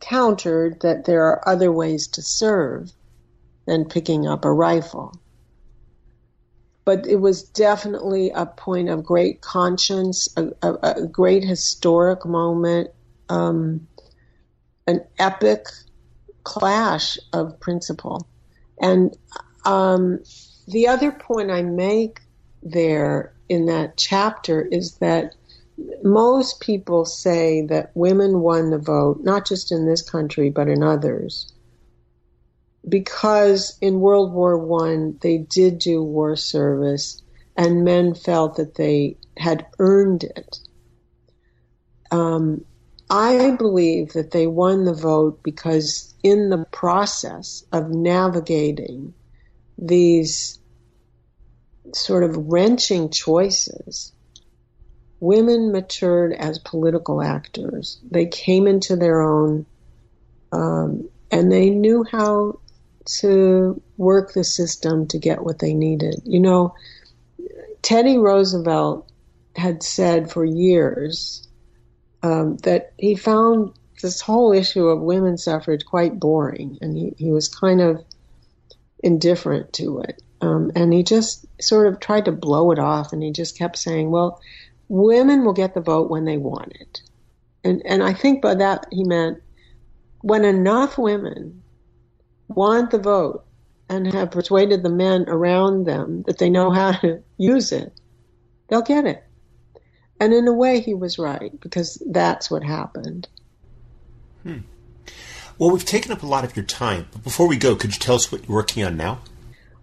countered 0.00 0.80
that 0.80 1.04
there 1.04 1.24
are 1.24 1.46
other 1.46 1.70
ways 1.70 2.08
to 2.08 2.22
serve 2.22 2.90
than 3.66 3.84
picking 3.84 4.26
up 4.26 4.46
a 4.46 4.52
rifle. 4.52 5.20
But 6.86 7.06
it 7.06 7.16
was 7.16 7.42
definitely 7.42 8.30
a 8.30 8.46
point 8.46 8.88
of 8.88 9.04
great 9.04 9.42
conscience, 9.42 10.26
a, 10.38 10.52
a, 10.62 10.74
a 10.82 11.06
great 11.06 11.44
historic 11.44 12.24
moment, 12.24 12.92
um, 13.28 13.86
an 14.86 15.04
epic 15.18 15.66
clash 16.44 17.18
of 17.34 17.60
principle. 17.60 18.26
And 18.80 19.14
um, 19.66 20.20
the 20.68 20.88
other 20.88 21.12
point 21.12 21.50
I 21.50 21.62
make 21.62 22.20
there 22.62 23.34
in 23.48 23.66
that 23.66 23.96
chapter 23.96 24.62
is 24.62 24.96
that 24.98 25.34
most 26.02 26.60
people 26.60 27.04
say 27.04 27.66
that 27.66 27.90
women 27.94 28.40
won 28.40 28.70
the 28.70 28.78
vote, 28.78 29.20
not 29.22 29.46
just 29.46 29.70
in 29.70 29.86
this 29.86 30.02
country, 30.02 30.50
but 30.50 30.68
in 30.68 30.82
others, 30.82 31.52
because 32.88 33.76
in 33.80 34.00
World 34.00 34.32
War 34.32 34.56
One 34.56 35.18
they 35.20 35.38
did 35.38 35.78
do 35.78 36.02
war 36.02 36.36
service, 36.36 37.20
and 37.56 37.84
men 37.84 38.14
felt 38.14 38.56
that 38.56 38.76
they 38.76 39.18
had 39.36 39.66
earned 39.78 40.24
it. 40.24 40.58
Um, 42.10 42.64
I 43.10 43.50
believe 43.52 44.12
that 44.14 44.30
they 44.30 44.46
won 44.46 44.84
the 44.84 44.94
vote 44.94 45.40
because 45.42 46.14
in 46.22 46.50
the 46.50 46.64
process 46.72 47.62
of 47.72 47.90
navigating 47.90 49.14
these 49.78 50.58
sort 51.92 52.24
of 52.24 52.36
wrenching 52.36 53.10
choices, 53.10 54.12
women 55.20 55.72
matured 55.72 56.32
as 56.32 56.58
political 56.58 57.22
actors. 57.22 57.98
They 58.10 58.26
came 58.26 58.66
into 58.66 58.96
their 58.96 59.22
own, 59.22 59.66
um, 60.52 61.08
and 61.30 61.50
they 61.50 61.70
knew 61.70 62.04
how 62.10 62.60
to 63.20 63.80
work 63.96 64.32
the 64.32 64.44
system 64.44 65.06
to 65.08 65.18
get 65.18 65.44
what 65.44 65.58
they 65.58 65.74
needed. 65.74 66.22
You 66.24 66.40
know, 66.40 66.74
Teddy 67.82 68.18
Roosevelt 68.18 69.10
had 69.54 69.82
said 69.82 70.30
for 70.30 70.44
years 70.44 71.46
um, 72.22 72.56
that 72.58 72.92
he 72.98 73.14
found 73.14 73.72
this 74.02 74.20
whole 74.20 74.52
issue 74.52 74.86
of 74.86 75.00
women's 75.00 75.44
suffrage 75.44 75.84
quite 75.84 76.18
boring, 76.18 76.78
and 76.80 76.96
he, 76.96 77.14
he 77.16 77.30
was 77.30 77.48
kind 77.48 77.80
of 77.80 78.04
indifferent 79.02 79.72
to 79.74 80.00
it. 80.00 80.22
Um, 80.40 80.70
and 80.74 80.92
he 80.92 81.02
just 81.02 81.46
sort 81.60 81.86
of 81.86 82.00
tried 82.00 82.26
to 82.26 82.32
blow 82.32 82.70
it 82.70 82.78
off, 82.78 83.12
and 83.12 83.22
he 83.22 83.32
just 83.32 83.56
kept 83.56 83.78
saying, 83.78 84.10
"Well, 84.10 84.40
women 84.88 85.44
will 85.44 85.54
get 85.54 85.74
the 85.74 85.80
vote 85.80 86.10
when 86.10 86.24
they 86.24 86.36
want 86.36 86.72
it," 86.78 87.00
and 87.64 87.82
and 87.86 88.02
I 88.02 88.12
think 88.12 88.42
by 88.42 88.54
that 88.56 88.86
he 88.92 89.04
meant 89.04 89.38
when 90.20 90.44
enough 90.44 90.98
women 90.98 91.62
want 92.48 92.90
the 92.90 92.98
vote 92.98 93.44
and 93.88 94.12
have 94.12 94.30
persuaded 94.30 94.82
the 94.82 94.90
men 94.90 95.24
around 95.28 95.86
them 95.86 96.22
that 96.26 96.38
they 96.38 96.50
know 96.50 96.70
how 96.70 96.92
to 96.92 97.22
use 97.38 97.72
it, 97.72 97.92
they'll 98.68 98.82
get 98.82 99.06
it. 99.06 99.22
And 100.18 100.32
in 100.32 100.48
a 100.48 100.52
way, 100.52 100.80
he 100.80 100.94
was 100.94 101.18
right 101.18 101.52
because 101.60 102.02
that's 102.10 102.50
what 102.50 102.62
happened. 102.62 103.28
Hmm. 104.42 104.58
Well, 105.58 105.70
we've 105.70 105.84
taken 105.84 106.12
up 106.12 106.22
a 106.22 106.26
lot 106.26 106.44
of 106.44 106.54
your 106.54 106.66
time, 106.66 107.06
but 107.12 107.24
before 107.24 107.48
we 107.48 107.56
go, 107.56 107.76
could 107.76 107.94
you 107.94 107.98
tell 107.98 108.16
us 108.16 108.30
what 108.30 108.46
you're 108.46 108.54
working 108.54 108.84
on 108.84 108.96
now? 108.96 109.20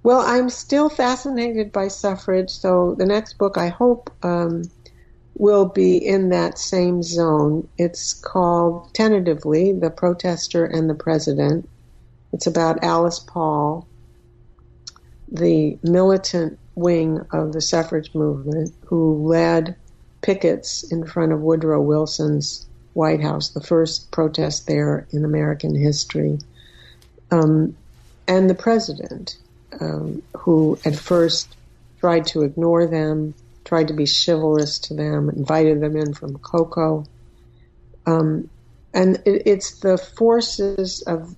Well, 0.04 0.20
I'm 0.20 0.50
still 0.50 0.90
fascinated 0.90 1.72
by 1.72 1.88
suffrage, 1.88 2.52
so 2.52 2.94
the 2.98 3.06
next 3.06 3.38
book 3.38 3.58
I 3.58 3.70
hope 3.70 4.12
um, 4.22 4.64
will 5.36 5.66
be 5.66 5.98
in 5.98 6.30
that 6.30 6.60
same 6.60 7.02
zone. 7.02 7.68
It's 7.78 8.14
called 8.14 8.94
tentatively 8.94 9.72
The 9.72 9.90
Protester 9.90 10.66
and 10.66 10.90
the 10.90 10.96
President. 10.96 11.68
It's 12.34 12.46
about 12.46 12.84
Alice 12.84 13.20
Paul, 13.20 13.88
the 15.32 15.80
militant 15.82 16.60
wing 16.76 17.22
of 17.32 17.54
the 17.54 17.62
suffrage 17.62 18.14
movement 18.14 18.74
who 18.86 19.28
led 19.28 19.76
pickets 20.22 20.84
in 20.92 21.06
front 21.06 21.32
of 21.32 21.42
Woodrow 21.42 21.82
Wilson's 21.82 22.68
White 22.94 23.22
House, 23.22 23.50
the 23.50 23.62
first 23.62 24.12
protest 24.12 24.68
there 24.68 25.08
in 25.12 25.26
American 25.26 25.76
history, 25.76 26.40
um, 27.32 27.76
and 28.28 28.50
the 28.50 28.56
president, 28.56 29.38
um, 29.80 30.22
who 30.38 30.78
at 30.86 30.96
first 30.96 31.56
tried 32.00 32.28
to 32.28 32.44
ignore 32.44 32.86
them, 32.86 33.34
tried 33.66 33.88
to 33.88 33.94
be 33.94 34.06
chivalrous 34.06 34.80
to 34.80 34.94
them, 34.94 35.30
invited 35.30 35.82
them 35.82 35.96
in 35.96 36.14
from 36.14 36.38
cocoa. 36.38 37.06
Um, 38.06 38.50
and 38.94 39.22
it, 39.26 39.44
it's 39.46 39.80
the 39.80 39.98
forces 39.98 41.02
of 41.02 41.36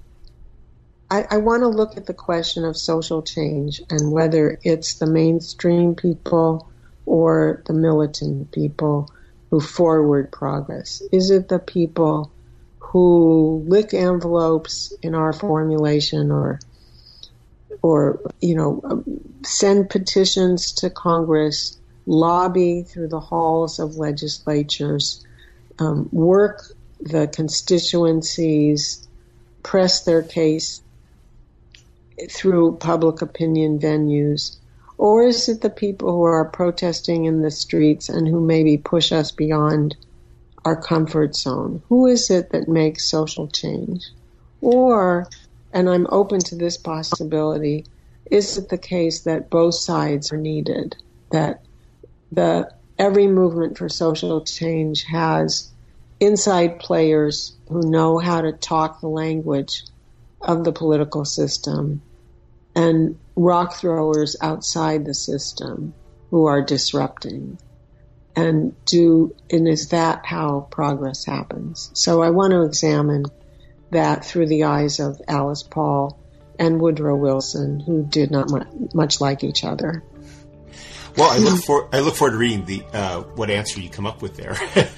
I, 1.09 1.25
I 1.29 1.37
want 1.37 1.61
to 1.61 1.67
look 1.67 1.97
at 1.97 2.07
the 2.07 2.13
question 2.13 2.65
of 2.65 2.75
social 2.75 3.21
change 3.21 3.81
and 3.89 4.11
whether 4.11 4.59
it's 4.63 4.95
the 4.95 5.05
mainstream 5.05 5.95
people 5.95 6.67
or 7.05 7.61
the 7.67 7.73
militant 7.73 8.51
people 8.51 9.11
who 9.49 9.59
forward 9.59 10.31
progress. 10.31 11.01
Is 11.11 11.29
it 11.29 11.47
the 11.47 11.59
people 11.59 12.31
who 12.79 13.63
lick 13.67 13.93
envelopes 13.93 14.93
in 15.01 15.15
our 15.15 15.33
formulation 15.33 16.31
or 16.31 16.59
or 17.81 18.19
you 18.41 18.55
know 18.55 19.03
send 19.43 19.89
petitions 19.89 20.71
to 20.71 20.89
Congress, 20.89 21.77
lobby 22.05 22.83
through 22.83 23.09
the 23.09 23.19
halls 23.19 23.79
of 23.79 23.97
legislatures, 23.97 25.23
um, 25.79 26.09
work 26.11 26.63
the 27.01 27.27
constituencies, 27.27 29.07
press 29.61 30.03
their 30.03 30.23
case 30.23 30.81
through 32.31 32.77
public 32.77 33.21
opinion 33.21 33.77
venues? 33.77 34.57
Or 34.97 35.23
is 35.23 35.49
it 35.49 35.61
the 35.61 35.69
people 35.69 36.11
who 36.11 36.23
are 36.23 36.45
protesting 36.45 37.25
in 37.25 37.41
the 37.41 37.51
streets 37.51 38.09
and 38.09 38.27
who 38.27 38.39
maybe 38.39 38.77
push 38.77 39.11
us 39.11 39.31
beyond 39.31 39.95
our 40.63 40.75
comfort 40.75 41.35
zone? 41.35 41.81
Who 41.89 42.07
is 42.07 42.29
it 42.29 42.51
that 42.51 42.67
makes 42.67 43.09
social 43.09 43.47
change? 43.47 44.05
Or, 44.61 45.27
and 45.73 45.89
I'm 45.89 46.07
open 46.09 46.39
to 46.39 46.55
this 46.55 46.77
possibility, 46.77 47.85
is 48.31 48.57
it 48.57 48.69
the 48.69 48.77
case 48.77 49.21
that 49.21 49.49
both 49.49 49.75
sides 49.75 50.31
are 50.31 50.37
needed? 50.37 50.95
That 51.31 51.61
the 52.31 52.71
every 52.97 53.27
movement 53.27 53.77
for 53.77 53.89
social 53.89 54.41
change 54.41 55.03
has 55.03 55.69
inside 56.19 56.79
players 56.79 57.53
who 57.67 57.81
know 57.81 58.17
how 58.17 58.41
to 58.41 58.53
talk 58.53 59.01
the 59.01 59.07
language 59.07 59.83
of 60.41 60.63
the 60.63 60.71
political 60.71 61.25
system 61.25 62.01
and 62.75 63.17
rock 63.35 63.75
throwers 63.75 64.35
outside 64.41 65.05
the 65.05 65.13
system 65.13 65.93
who 66.29 66.45
are 66.45 66.61
disrupting. 66.61 67.57
And 68.35 68.75
do 68.85 69.35
and 69.49 69.67
is 69.67 69.89
that 69.89 70.25
how 70.25 70.67
progress 70.71 71.25
happens? 71.25 71.91
So 71.93 72.21
i 72.21 72.29
want 72.29 72.51
to 72.51 72.63
examine 72.63 73.25
that 73.91 74.25
through 74.25 74.47
the 74.47 74.65
eyes 74.65 74.99
of 74.99 75.21
alice 75.27 75.63
paul 75.63 76.19
and 76.59 76.81
woodrow 76.81 77.15
wilson 77.15 77.79
who 77.79 78.05
did 78.05 78.31
not 78.31 78.49
much 78.93 79.21
like 79.21 79.43
each 79.43 79.63
other. 79.63 80.03
Well 81.15 81.31
i 81.31 81.37
look 81.37 81.63
for 81.63 81.89
i 81.93 81.99
look 82.01 82.15
forward 82.15 82.31
to 82.31 82.37
reading 82.37 82.65
the 82.65 82.83
uh, 82.91 83.21
what 83.21 83.49
answer 83.49 83.79
you 83.79 83.89
come 83.89 84.05
up 84.05 84.21
with 84.21 84.35
there. 84.35 84.57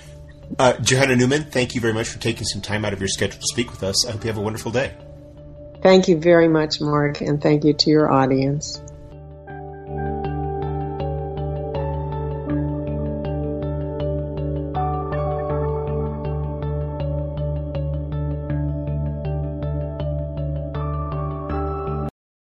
Uh, 0.57 0.71
johanna 0.79 1.13
neuman 1.13 1.51
thank 1.51 1.75
you 1.75 1.81
very 1.81 1.93
much 1.93 2.07
for 2.07 2.19
taking 2.19 2.45
some 2.45 2.61
time 2.61 2.85
out 2.85 2.93
of 2.93 3.01
your 3.01 3.09
schedule 3.09 3.38
to 3.38 3.47
speak 3.47 3.69
with 3.69 3.83
us. 3.83 4.07
I 4.07 4.13
hope 4.13 4.23
you 4.23 4.29
have 4.29 4.38
a 4.38 4.41
wonderful 4.41 4.71
day 4.71 4.93
Thank 5.88 6.09
you 6.09 6.17
very 6.17 6.49
much, 6.49 6.81
Mark, 6.81 7.21
and 7.21 7.41
thank 7.41 7.63
you 7.63 7.71
to 7.71 7.89
your 7.89 8.11
audience. 8.11 8.81